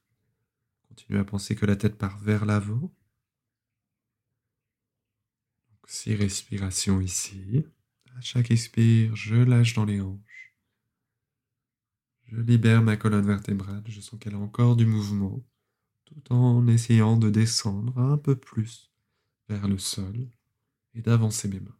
Continuez 0.88 1.18
à 1.18 1.24
penser 1.24 1.54
que 1.54 1.66
la 1.66 1.76
tête 1.76 1.98
part 1.98 2.16
vers 2.16 2.46
l'avant. 2.46 2.90
Six 5.86 6.14
respirations 6.14 7.02
ici. 7.02 7.66
À 8.16 8.22
chaque 8.22 8.50
expire, 8.50 9.14
je 9.14 9.34
lâche 9.34 9.74
dans 9.74 9.84
les 9.84 10.00
hanches. 10.00 10.54
Je 12.24 12.40
libère 12.40 12.80
ma 12.80 12.96
colonne 12.96 13.26
vertébrale. 13.26 13.84
Je 13.86 14.00
sens 14.00 14.18
qu'elle 14.18 14.34
a 14.34 14.38
encore 14.38 14.76
du 14.76 14.86
mouvement, 14.86 15.44
tout 16.06 16.32
en 16.32 16.66
essayant 16.66 17.18
de 17.18 17.28
descendre 17.28 17.98
un 17.98 18.16
peu 18.16 18.34
plus 18.34 18.90
vers 19.50 19.68
le 19.68 19.76
sol 19.76 20.26
et 20.94 21.02
d'avancer 21.02 21.48
mes 21.48 21.60
mains. 21.60 21.78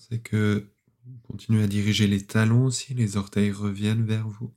Pensez 0.00 0.22
que 0.22 0.66
vous 1.04 1.18
continuez 1.18 1.62
à 1.62 1.66
diriger 1.66 2.06
les 2.06 2.24
talons 2.26 2.70
si 2.70 2.94
les 2.94 3.18
orteils 3.18 3.52
reviennent 3.52 4.06
vers 4.06 4.26
vous. 4.26 4.54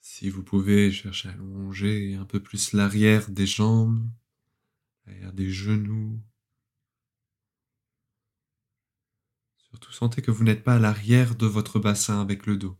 Si 0.00 0.30
vous 0.30 0.44
pouvez, 0.44 0.92
chercher 0.92 1.30
à 1.30 1.32
allonger 1.32 2.14
un 2.14 2.24
peu 2.24 2.40
plus 2.40 2.74
l'arrière 2.74 3.28
des 3.28 3.46
jambes, 3.46 4.08
l'arrière 5.04 5.32
des 5.32 5.50
genoux. 5.50 6.22
Surtout 9.56 9.90
sentez 9.90 10.22
que 10.22 10.30
vous 10.30 10.44
n'êtes 10.44 10.62
pas 10.62 10.76
à 10.76 10.78
l'arrière 10.78 11.34
de 11.34 11.46
votre 11.46 11.80
bassin 11.80 12.20
avec 12.20 12.46
le 12.46 12.56
dos. 12.56 12.78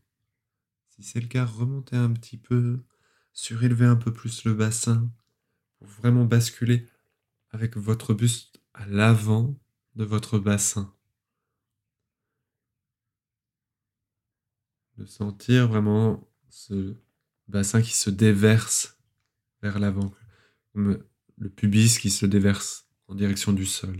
Si 0.90 1.02
c'est 1.02 1.20
le 1.20 1.26
cas, 1.26 1.44
remontez 1.44 1.96
un 1.96 2.12
petit 2.12 2.38
peu, 2.38 2.84
surélevez 3.32 3.86
un 3.86 3.96
peu 3.96 4.12
plus 4.12 4.44
le 4.44 4.54
bassin 4.54 5.10
pour 5.78 5.88
vraiment 5.88 6.26
basculer 6.26 6.86
avec 7.50 7.76
votre 7.76 8.14
buste 8.14 8.62
à 8.72 8.86
l'avant 8.86 9.58
de 9.96 10.04
votre 10.04 10.38
bassin. 10.38 10.94
De 14.98 15.06
sentir 15.06 15.68
vraiment 15.68 16.28
ce 16.48 16.94
bassin 17.46 17.80
qui 17.80 17.96
se 17.96 18.10
déverse 18.10 18.98
vers 19.62 19.78
l'avant, 19.78 20.12
comme 20.72 21.02
le 21.38 21.48
pubis 21.48 21.98
qui 21.98 22.10
se 22.10 22.26
déverse 22.26 22.86
en 23.06 23.14
direction 23.14 23.52
du 23.52 23.64
sol. 23.64 23.96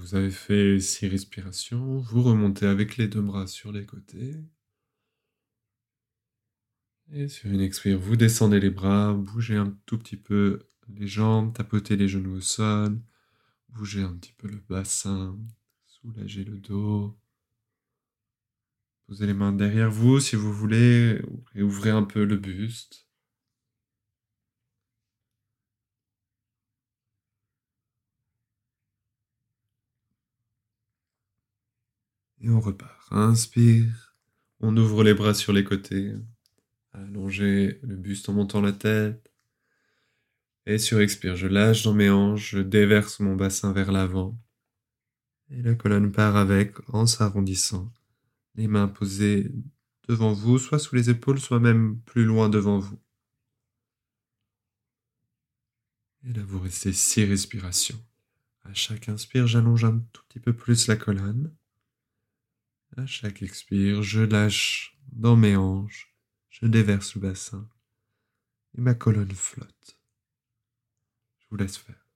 Vous 0.00 0.14
avez 0.14 0.30
fait 0.30 0.80
six 0.80 1.08
respirations, 1.08 1.98
vous 1.98 2.22
remontez 2.22 2.64
avec 2.64 2.96
les 2.96 3.06
deux 3.06 3.20
bras 3.20 3.46
sur 3.46 3.70
les 3.70 3.84
côtés. 3.84 4.34
Et 7.12 7.28
sur 7.28 7.50
une 7.50 7.60
expire, 7.60 7.98
vous 7.98 8.16
descendez 8.16 8.60
les 8.60 8.70
bras, 8.70 9.12
bougez 9.12 9.56
un 9.56 9.76
tout 9.84 9.98
petit 9.98 10.16
peu 10.16 10.60
les 10.88 11.06
jambes, 11.06 11.52
tapotez 11.52 11.96
les 11.96 12.08
genoux 12.08 12.36
au 12.36 12.40
sol, 12.40 12.98
bougez 13.68 14.00
un 14.02 14.14
petit 14.14 14.32
peu 14.32 14.48
le 14.48 14.62
bassin, 14.70 15.38
soulagez 15.86 16.44
le 16.44 16.56
dos. 16.58 17.14
Posez 19.06 19.26
les 19.26 19.34
mains 19.34 19.52
derrière 19.52 19.90
vous 19.90 20.18
si 20.18 20.34
vous 20.34 20.52
voulez, 20.52 21.20
et 21.54 21.62
ouvrez 21.62 21.90
un 21.90 22.04
peu 22.04 22.24
le 22.24 22.36
buste. 22.36 23.09
Et 32.40 32.48
on 32.48 32.60
repart. 32.60 33.06
Inspire. 33.10 34.16
On 34.60 34.76
ouvre 34.76 35.04
les 35.04 35.14
bras 35.14 35.34
sur 35.34 35.52
les 35.52 35.64
côtés. 35.64 36.14
Allongez 36.92 37.78
le 37.82 37.96
buste 37.96 38.28
en 38.28 38.32
montant 38.32 38.60
la 38.60 38.72
tête. 38.72 39.32
Et 40.66 40.78
sur 40.78 41.00
expire, 41.00 41.36
je 41.36 41.46
lâche 41.46 41.82
dans 41.82 41.94
mes 41.94 42.10
hanches, 42.10 42.50
je 42.50 42.58
déverse 42.58 43.20
mon 43.20 43.34
bassin 43.34 43.72
vers 43.72 43.92
l'avant. 43.92 44.38
Et 45.50 45.62
la 45.62 45.74
colonne 45.74 46.12
part 46.12 46.36
avec 46.36 46.76
en 46.92 47.06
s'arrondissant. 47.06 47.92
Les 48.54 48.68
mains 48.68 48.88
posées 48.88 49.50
devant 50.08 50.32
vous, 50.32 50.58
soit 50.58 50.78
sous 50.78 50.94
les 50.94 51.10
épaules, 51.10 51.40
soit 51.40 51.60
même 51.60 52.00
plus 52.00 52.24
loin 52.24 52.48
devant 52.48 52.78
vous. 52.78 52.98
Et 56.24 56.32
là, 56.32 56.42
vous 56.44 56.60
restez 56.60 56.92
six 56.92 57.24
respirations. 57.24 58.00
À 58.64 58.74
chaque 58.74 59.08
inspire, 59.08 59.46
j'allonge 59.46 59.84
un 59.84 59.98
tout 60.12 60.22
petit 60.28 60.40
peu 60.40 60.52
plus 60.52 60.86
la 60.86 60.96
colonne. 60.96 61.52
À 62.96 63.06
chaque 63.06 63.42
expire, 63.42 64.02
je 64.02 64.20
lâche 64.20 64.98
dans 65.12 65.36
mes 65.36 65.56
hanches, 65.56 66.12
je 66.48 66.66
déverse 66.66 67.14
le 67.14 67.20
bassin 67.20 67.68
et 68.76 68.80
ma 68.80 68.94
colonne 68.94 69.30
flotte. 69.30 70.00
Je 71.38 71.46
vous 71.50 71.56
laisse 71.56 71.76
faire. 71.76 72.09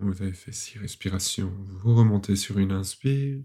Vous 0.00 0.22
avez 0.22 0.32
fait 0.32 0.52
six 0.52 0.78
respirations. 0.78 1.52
Vous 1.68 1.94
remontez 1.94 2.34
sur 2.34 2.58
une 2.58 2.72
inspire. 2.72 3.42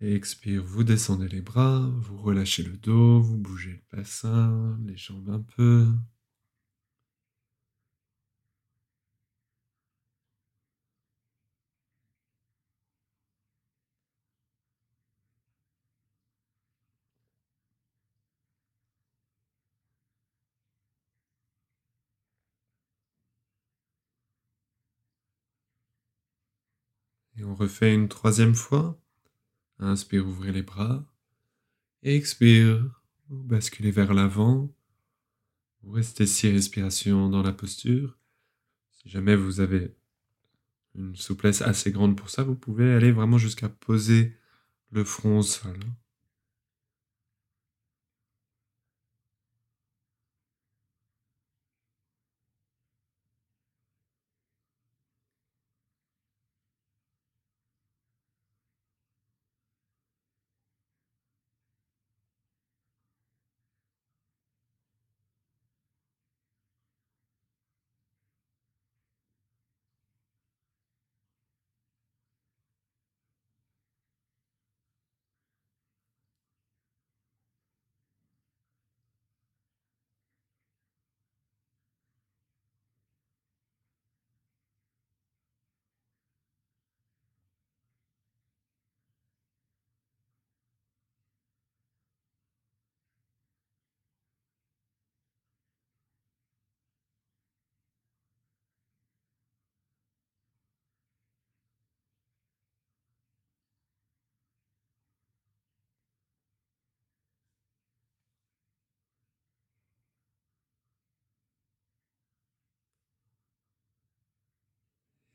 Expire, 0.00 0.62
vous 0.62 0.84
descendez 0.84 1.28
les 1.28 1.40
bras, 1.40 1.90
vous 1.96 2.18
relâchez 2.18 2.62
le 2.62 2.76
dos, 2.76 3.20
vous 3.20 3.36
bougez 3.36 3.72
le 3.90 3.96
bassin, 3.98 4.78
les 4.84 4.96
jambes 4.96 5.30
un 5.30 5.40
peu. 5.40 5.88
On 27.54 27.56
refait 27.56 27.94
une 27.94 28.08
troisième 28.08 28.56
fois. 28.56 29.00
Inspire, 29.78 30.26
ouvrez 30.26 30.50
les 30.50 30.62
bras. 30.62 31.04
Expire, 32.02 33.00
basculez 33.28 33.92
vers 33.92 34.12
l'avant. 34.12 34.74
Vous 35.82 35.92
restez 35.92 36.26
six 36.26 36.50
respirations 36.50 37.28
dans 37.28 37.42
la 37.42 37.52
posture. 37.52 38.18
Si 38.90 39.08
jamais 39.08 39.36
vous 39.36 39.60
avez 39.60 39.94
une 40.96 41.14
souplesse 41.14 41.62
assez 41.62 41.92
grande 41.92 42.16
pour 42.16 42.28
ça, 42.28 42.42
vous 42.42 42.56
pouvez 42.56 42.92
aller 42.92 43.12
vraiment 43.12 43.38
jusqu'à 43.38 43.68
poser 43.68 44.36
le 44.90 45.04
front 45.04 45.38
au 45.38 45.42
sol. 45.42 45.78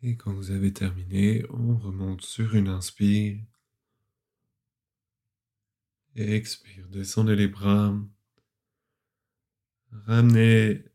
Et 0.02 0.16
quand 0.16 0.34
vous 0.34 0.52
avez 0.52 0.72
terminé, 0.72 1.46
on 1.50 1.76
remonte 1.76 2.22
sur 2.22 2.56
une 2.56 2.70
inspire. 2.70 3.38
Et 6.16 6.36
expire, 6.36 6.88
descendez 6.88 7.36
les 7.36 7.50
bras. 7.50 7.94
Ramenez 9.92 10.86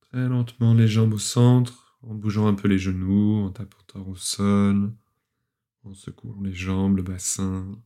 très 0.00 0.28
lentement 0.28 0.74
les 0.74 0.88
jambes 0.88 1.14
au 1.14 1.18
centre, 1.18 1.98
en 2.02 2.14
bougeant 2.14 2.46
un 2.46 2.54
peu 2.54 2.68
les 2.68 2.78
genoux, 2.78 3.36
en 3.36 3.50
tapotant 3.50 4.06
au 4.06 4.16
sol, 4.16 4.92
en 5.84 5.94
secouant 5.94 6.40
les 6.42 6.54
jambes, 6.54 6.96
le 6.96 7.02
bassin. 7.02 7.80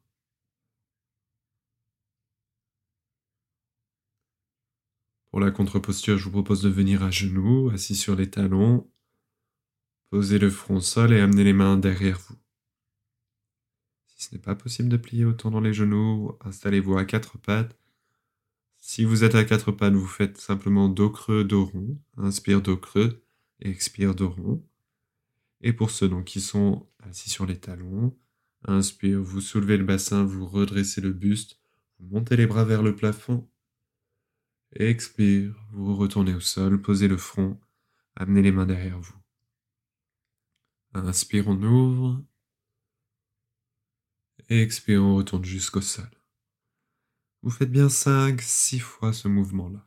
Pour 5.31 5.41
la 5.41 5.51
contre-posture, 5.53 6.19
je 6.19 6.25
vous 6.25 6.31
propose 6.31 6.63
de 6.63 6.69
venir 6.69 7.03
à 7.05 7.11
genoux, 7.11 7.71
assis 7.71 7.97
sur 7.97 8.17
les 8.17 8.31
talons, 8.31 8.89
Posez 10.15 10.39
le 10.39 10.49
front 10.49 10.77
au 10.77 10.81
sol 10.81 11.13
et 11.13 11.19
amenez 11.19 11.43
les 11.43 11.53
mains 11.53 11.77
derrière 11.77 12.21
vous. 12.21 12.37
Si 14.07 14.27
ce 14.27 14.33
n'est 14.33 14.41
pas 14.41 14.55
possible 14.55 14.89
de 14.89 14.97
plier 14.97 15.25
autant 15.25 15.51
dans 15.51 15.61
les 15.61 15.75
genoux, 15.75 16.39
installez-vous 16.43 16.97
à 16.97 17.05
quatre 17.05 17.37
pattes. 17.37 17.77
Si 18.79 19.05
vous 19.05 19.25
êtes 19.25 19.35
à 19.35 19.43
quatre 19.45 19.73
pattes, 19.73 19.95
vous 19.95 20.07
faites 20.07 20.39
simplement 20.39 20.89
dos 20.89 21.11
creux, 21.11 21.43
dos 21.43 21.65
rond. 21.65 21.99
Inspire 22.17 22.63
dos 22.63 22.77
creux 22.77 23.25
expire 23.59 24.15
dos 24.15 24.29
rond. 24.29 24.65
Et 25.63 25.73
pour 25.73 25.91
ceux 25.91 26.09
qui 26.23 26.41
sont 26.41 26.89
assis 27.01 27.29
sur 27.29 27.45
les 27.45 27.59
talons, 27.59 28.17
inspire, 28.69 29.21
vous 29.21 29.41
soulevez 29.41 29.79
le 29.79 29.85
bassin, 29.85 30.23
vous 30.23 30.47
redressez 30.47 31.01
le 31.01 31.13
buste, 31.13 31.59
vous 31.99 32.15
montez 32.15 32.37
les 32.37 32.47
bras 32.47 32.65
vers 32.65 32.85
le 32.85 32.95
plafond. 32.95 33.51
Expire, 34.77 35.57
vous 35.73 35.97
retournez 35.97 36.35
au 36.35 36.41
sol, 36.41 36.81
posez 36.81 37.09
le 37.09 37.17
front, 37.17 37.59
amenez 38.15 38.43
les 38.43 38.53
mains 38.53 38.67
derrière 38.67 39.01
vous. 39.01 39.24
Inspire, 40.95 41.49
on 41.49 41.61
ouvre. 41.63 42.25
Expire, 44.49 45.03
on 45.03 45.17
retourne 45.17 45.45
jusqu'au 45.45 45.81
sol. 45.81 46.09
Vous 47.43 47.51
faites 47.51 47.71
bien 47.71 47.89
5, 47.89 48.41
6 48.41 48.79
fois 48.79 49.13
ce 49.13 49.27
mouvement-là. 49.27 49.87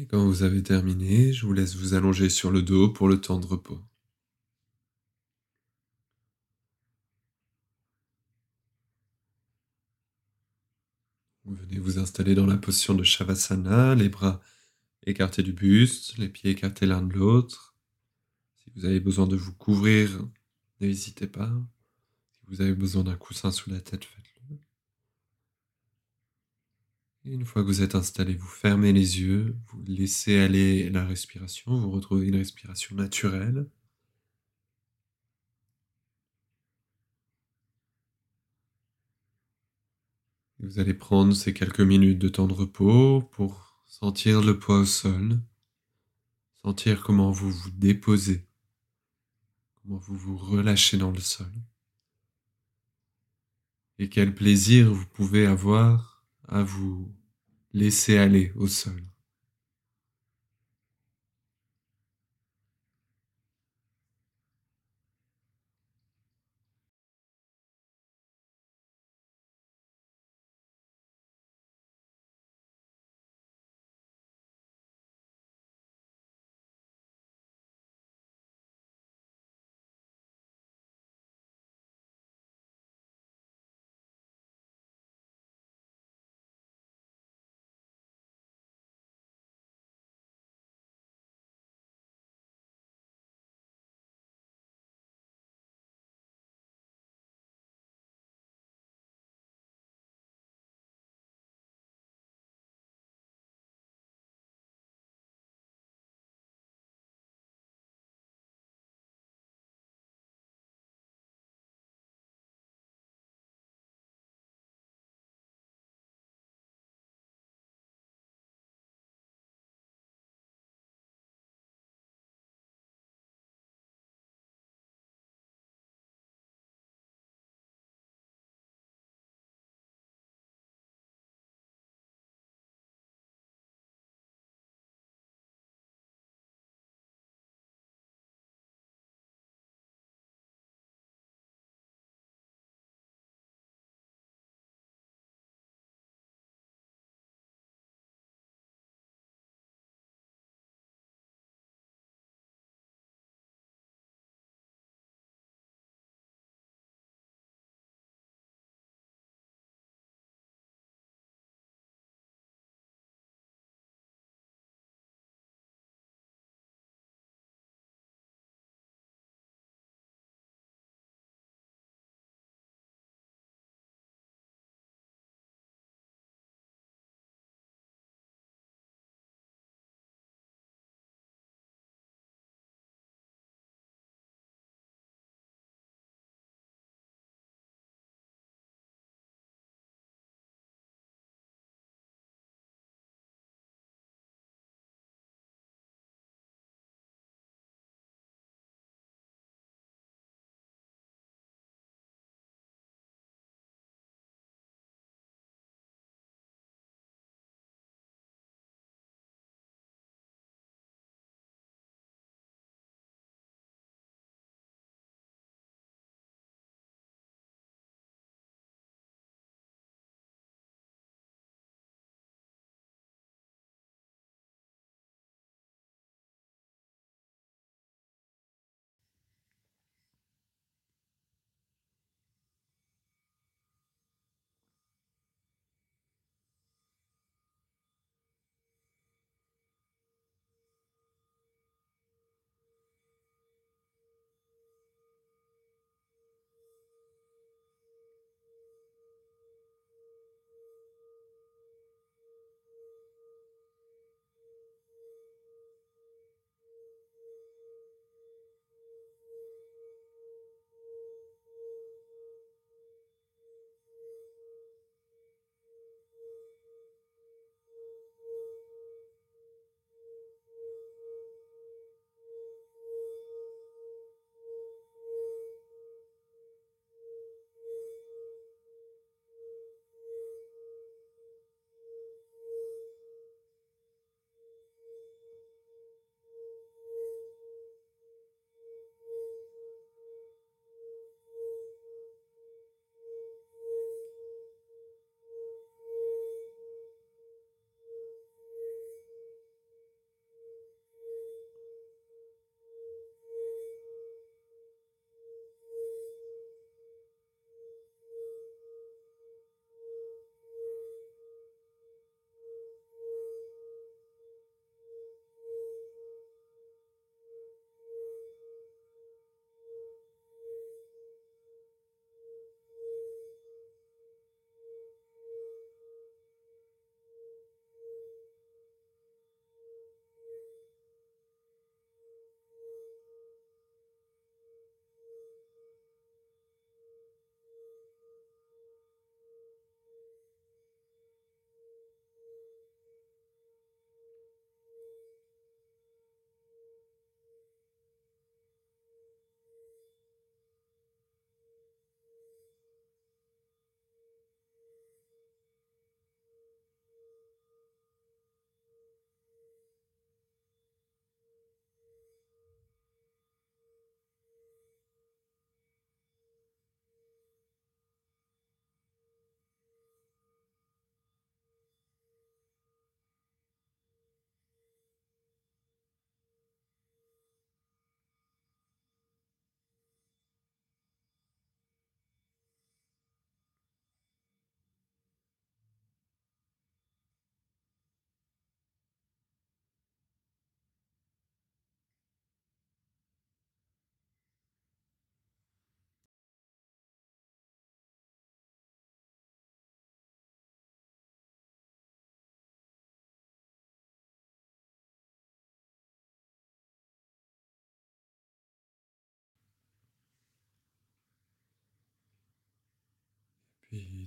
Et 0.00 0.06
quand 0.06 0.24
vous 0.24 0.42
avez 0.44 0.62
terminé, 0.62 1.30
je 1.34 1.44
vous 1.44 1.52
laisse 1.52 1.76
vous 1.76 1.92
allonger 1.92 2.30
sur 2.30 2.50
le 2.50 2.62
dos 2.62 2.88
pour 2.88 3.06
le 3.06 3.20
temps 3.20 3.38
de 3.38 3.44
repos. 3.44 3.78
Vous 11.44 11.54
venez 11.54 11.78
vous 11.78 11.98
installer 11.98 12.34
dans 12.34 12.46
la 12.46 12.56
position 12.56 12.94
de 12.94 13.02
Shavasana, 13.02 13.94
les 13.94 14.08
bras 14.08 14.40
écartés 15.04 15.42
du 15.42 15.52
buste, 15.52 16.16
les 16.16 16.30
pieds 16.30 16.52
écartés 16.52 16.86
l'un 16.86 17.02
de 17.02 17.12
l'autre. 17.12 17.74
Si 18.54 18.70
vous 18.74 18.86
avez 18.86 19.00
besoin 19.00 19.26
de 19.26 19.36
vous 19.36 19.52
couvrir, 19.52 20.26
n'hésitez 20.80 21.26
pas. 21.26 21.52
Si 22.38 22.46
vous 22.46 22.62
avez 22.62 22.74
besoin 22.74 23.04
d'un 23.04 23.16
coussin 23.16 23.50
sous 23.50 23.68
la 23.68 23.82
tête, 23.82 24.06
faites-le. 24.06 24.39
Une 27.24 27.44
fois 27.44 27.62
que 27.62 27.66
vous 27.66 27.82
êtes 27.82 27.94
installé, 27.94 28.34
vous 28.34 28.46
fermez 28.46 28.92
les 28.92 29.20
yeux, 29.20 29.56
vous 29.68 29.82
laissez 29.86 30.38
aller 30.38 30.88
la 30.88 31.04
respiration, 31.04 31.76
vous 31.78 31.90
retrouvez 31.90 32.26
une 32.28 32.36
respiration 32.36 32.96
naturelle. 32.96 33.68
Vous 40.60 40.78
allez 40.78 40.94
prendre 40.94 41.34
ces 41.34 41.52
quelques 41.52 41.80
minutes 41.80 42.18
de 42.18 42.28
temps 42.28 42.46
de 42.46 42.54
repos 42.54 43.22
pour 43.32 43.84
sentir 43.86 44.40
le 44.40 44.58
poids 44.58 44.80
au 44.80 44.86
sol, 44.86 45.38
sentir 46.62 47.02
comment 47.02 47.30
vous 47.30 47.50
vous 47.50 47.70
déposez, 47.70 48.46
comment 49.74 49.98
vous 49.98 50.16
vous 50.16 50.38
relâchez 50.38 50.96
dans 50.96 51.10
le 51.10 51.20
sol. 51.20 51.52
Et 53.98 54.08
quel 54.08 54.34
plaisir 54.34 54.92
vous 54.92 55.06
pouvez 55.06 55.44
avoir 55.46 56.19
à 56.50 56.62
vous 56.62 57.14
laisser 57.72 58.18
aller 58.18 58.52
au 58.56 58.66
sol. 58.66 59.09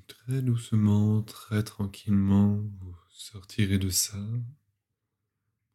Très 0.08 0.42
doucement, 0.42 1.22
très 1.24 1.64
tranquillement, 1.64 2.56
vous 2.56 2.96
sortirez 3.10 3.78
de 3.78 3.90
ça. 3.90 4.18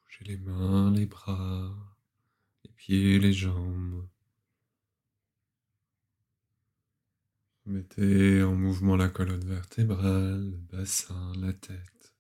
Bougez 0.03 0.25
les 0.25 0.37
mains, 0.37 0.91
les 0.93 1.07
bras, 1.07 1.75
les 2.65 2.71
pieds, 2.73 3.19
les 3.19 3.33
jambes. 3.33 4.07
Mettez 7.67 8.43
en 8.43 8.55
mouvement 8.55 8.97
la 8.97 9.09
colonne 9.09 9.45
vertébrale, 9.45 10.51
le 10.51 10.77
bassin, 10.77 11.33
la 11.37 11.53
tête. 11.53 12.15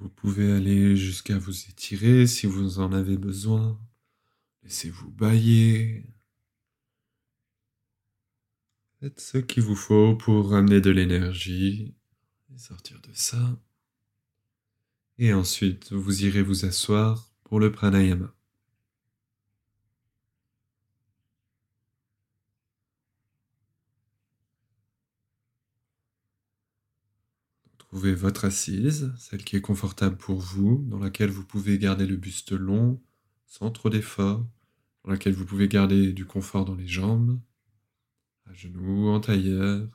Vous 0.00 0.08
pouvez 0.08 0.52
aller 0.52 0.96
jusqu'à 0.96 1.38
vous 1.38 1.68
étirer 1.70 2.26
si 2.26 2.46
vous 2.46 2.80
en 2.80 2.92
avez 2.92 3.16
besoin. 3.16 3.80
Laissez-vous 4.64 5.10
bailler. 5.10 6.13
Faites 9.04 9.20
ce 9.20 9.36
qu'il 9.36 9.62
vous 9.62 9.76
faut 9.76 10.16
pour 10.16 10.48
ramener 10.48 10.80
de 10.80 10.88
l'énergie 10.88 11.94
et 12.50 12.58
sortir 12.58 12.98
de 13.02 13.12
ça. 13.12 13.60
Et 15.18 15.34
ensuite, 15.34 15.92
vous 15.92 16.24
irez 16.24 16.40
vous 16.40 16.64
asseoir 16.64 17.30
pour 17.42 17.60
le 17.60 17.70
pranayama. 17.70 18.34
Trouvez 27.76 28.14
votre 28.14 28.46
assise, 28.46 29.12
celle 29.18 29.44
qui 29.44 29.56
est 29.56 29.60
confortable 29.60 30.16
pour 30.16 30.40
vous, 30.40 30.82
dans 30.88 30.98
laquelle 30.98 31.28
vous 31.28 31.44
pouvez 31.44 31.78
garder 31.78 32.06
le 32.06 32.16
buste 32.16 32.52
long, 32.52 33.02
sans 33.44 33.70
trop 33.70 33.90
d'effort, 33.90 34.46
dans 35.04 35.10
laquelle 35.10 35.34
vous 35.34 35.44
pouvez 35.44 35.68
garder 35.68 36.14
du 36.14 36.24
confort 36.24 36.64
dans 36.64 36.74
les 36.74 36.88
jambes, 36.88 37.38
à 38.46 38.52
genoux, 38.54 39.08
en 39.08 39.20
tailleur, 39.20 39.88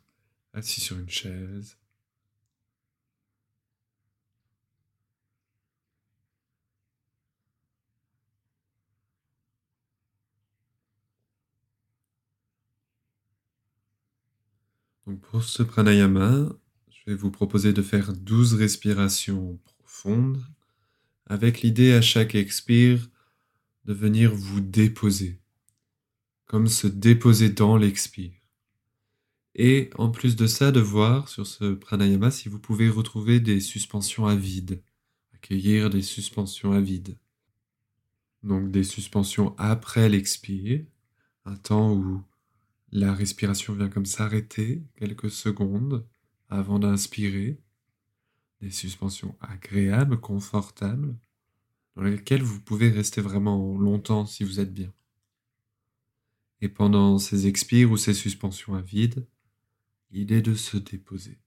assis 0.54 0.82
sur 0.82 0.98
une 0.98 1.10
chaise. 1.10 1.78
Pour 15.18 15.44
ce 15.44 15.64
pranayama, 15.64 16.50
je 16.92 17.12
vais 17.12 17.16
vous 17.16 17.32
proposer 17.32 17.74
de 17.74 17.82
faire 17.82 18.14
12 18.14 18.54
respirations 18.54 19.60
profondes 19.66 20.44
avec 21.26 21.62
l'idée 21.62 21.94
à 21.94 22.02
chaque 22.02 22.36
expire 22.36 23.10
de 23.86 23.94
venir 23.94 24.34
vous 24.36 24.62
déposer, 24.62 25.40
comme 26.46 26.68
se 26.68 26.88
déposer 26.88 27.50
dans 27.50 27.78
l'expire. 27.78 28.39
Et 29.62 29.90
en 29.98 30.10
plus 30.10 30.38
de 30.38 30.48
ça, 30.48 30.72
de 30.72 30.80
voir 30.80 31.28
sur 31.28 31.46
ce 31.46 31.74
pranayama 31.74 32.32
si 32.32 32.48
vous 32.48 32.60
pouvez 32.60 32.88
retrouver 32.88 33.42
des 33.42 33.60
suspensions 33.60 34.26
à 34.26 34.34
vide, 34.34 34.82
accueillir 35.36 35.90
des 35.90 36.02
suspensions 36.02 36.72
à 36.72 36.80
vide. 36.80 37.18
Donc 38.42 38.72
des 38.72 38.86
suspensions 38.86 39.54
après 39.58 40.08
l'expire, 40.08 40.86
un 41.44 41.58
temps 41.58 41.94
où 41.94 42.24
la 42.94 43.14
respiration 43.14 43.74
vient 43.74 43.90
comme 43.90 44.06
s'arrêter 44.06 44.82
quelques 44.96 45.30
secondes 45.30 46.08
avant 46.48 46.80
d'inspirer, 46.80 47.60
des 48.62 48.72
suspensions 48.72 49.36
agréables, 49.42 50.22
confortables, 50.22 51.14
dans 51.98 52.04
lesquelles 52.04 52.44
vous 52.44 52.62
pouvez 52.62 52.90
rester 52.92 53.20
vraiment 53.20 53.78
longtemps 53.78 54.26
si 54.26 54.46
vous 54.46 54.62
êtes 54.62 54.74
bien. 54.74 54.94
Et 56.62 56.70
pendant 56.70 57.20
ces 57.20 57.48
expires 57.48 57.92
ou 57.92 57.98
ces 57.98 58.14
suspensions 58.14 58.74
à 58.74 58.82
vide, 58.82 59.28
l'idée 60.12 60.42
de 60.42 60.54
se 60.54 60.78
déposer. 60.78 61.40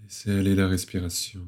Laissez 0.00 0.30
aller 0.30 0.54
la 0.54 0.68
respiration. 0.68 1.46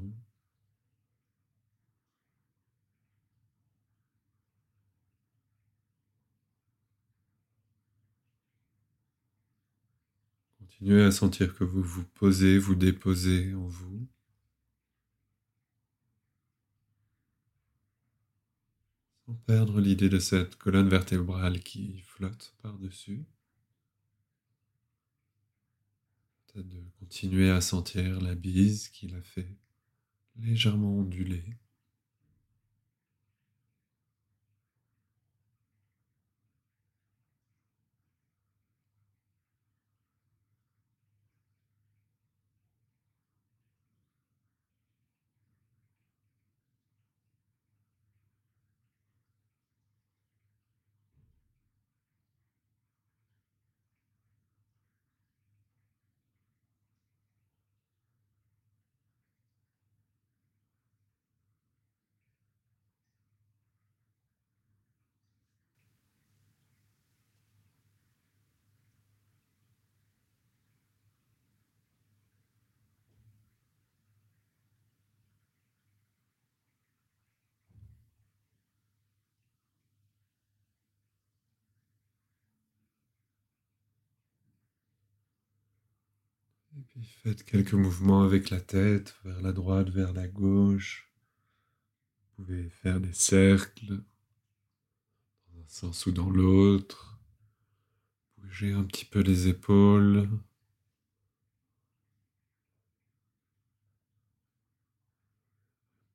Continuez 10.59 11.05
à 11.05 11.11
sentir 11.13 11.55
que 11.55 11.65
vous 11.65 11.83
vous 11.83 12.05
posez, 12.05 12.59
vous 12.59 12.75
déposez 12.75 13.55
en 13.55 13.67
vous. 13.67 14.07
Sans 19.27 19.35
perdre 19.47 19.81
l'idée 19.81 20.09
de 20.09 20.19
cette 20.19 20.57
colonne 20.57 20.89
vertébrale 20.89 21.61
qui 21.61 22.01
flotte 22.03 22.55
par-dessus. 22.63 23.25
De 26.63 26.89
continuer 26.99 27.51
à 27.51 27.61
sentir 27.61 28.21
la 28.21 28.35
bise 28.35 28.89
qui 28.89 29.09
la 29.09 29.21
fait 29.21 29.57
légèrement 30.37 30.99
onduler. 30.99 31.45
Et 86.77 86.83
puis 86.83 87.05
faites 87.05 87.45
quelques 87.45 87.75
mouvements 87.75 88.23
avec 88.23 88.51
la 88.51 88.61
tête, 88.61 89.17
vers 89.25 89.41
la 89.41 89.53
droite, 89.53 89.91
vers 89.91 90.13
la 90.13 90.27
gauche. 90.27 91.09
Vous 92.37 92.45
pouvez 92.45 92.69
faire 92.69 93.01
des 93.01 93.13
cercles 93.13 94.03
dans 95.47 95.61
un 95.61 95.69
sens 95.69 96.07
ou 96.07 96.13
dans 96.13 96.31
l'autre. 96.31 97.19
Bougez 98.39 98.73
un 98.73 98.83
petit 98.85 99.05
peu 99.05 99.21
les 99.21 99.47
épaules. 99.49 100.29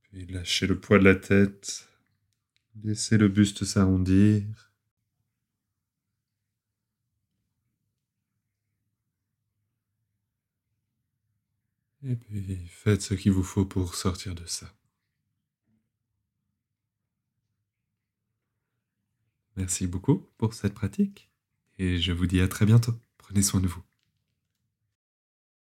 Puis 0.01 0.25
lâchez 0.25 0.67
le 0.67 0.77
poids 0.77 0.99
de 0.99 1.05
la 1.05 1.15
tête. 1.15 1.87
Laissez 2.83 3.17
le 3.17 3.29
buste 3.29 3.63
s'arrondir. 3.63 4.68
Et 12.03 12.15
puis 12.15 12.57
faites 12.67 13.01
ce 13.01 13.13
qu'il 13.13 13.31
vous 13.31 13.43
faut 13.43 13.65
pour 13.65 13.95
sortir 13.95 14.35
de 14.35 14.45
ça. 14.45 14.73
Merci 19.57 19.87
beaucoup 19.87 20.25
pour 20.37 20.53
cette 20.53 20.73
pratique 20.73 21.29
et 21.77 21.97
je 21.99 22.13
vous 22.13 22.27
dis 22.27 22.39
à 22.39 22.47
très 22.47 22.65
bientôt. 22.65 22.93
Prenez 23.17 23.41
soin 23.41 23.59
de 23.59 23.67
vous. 23.67 23.83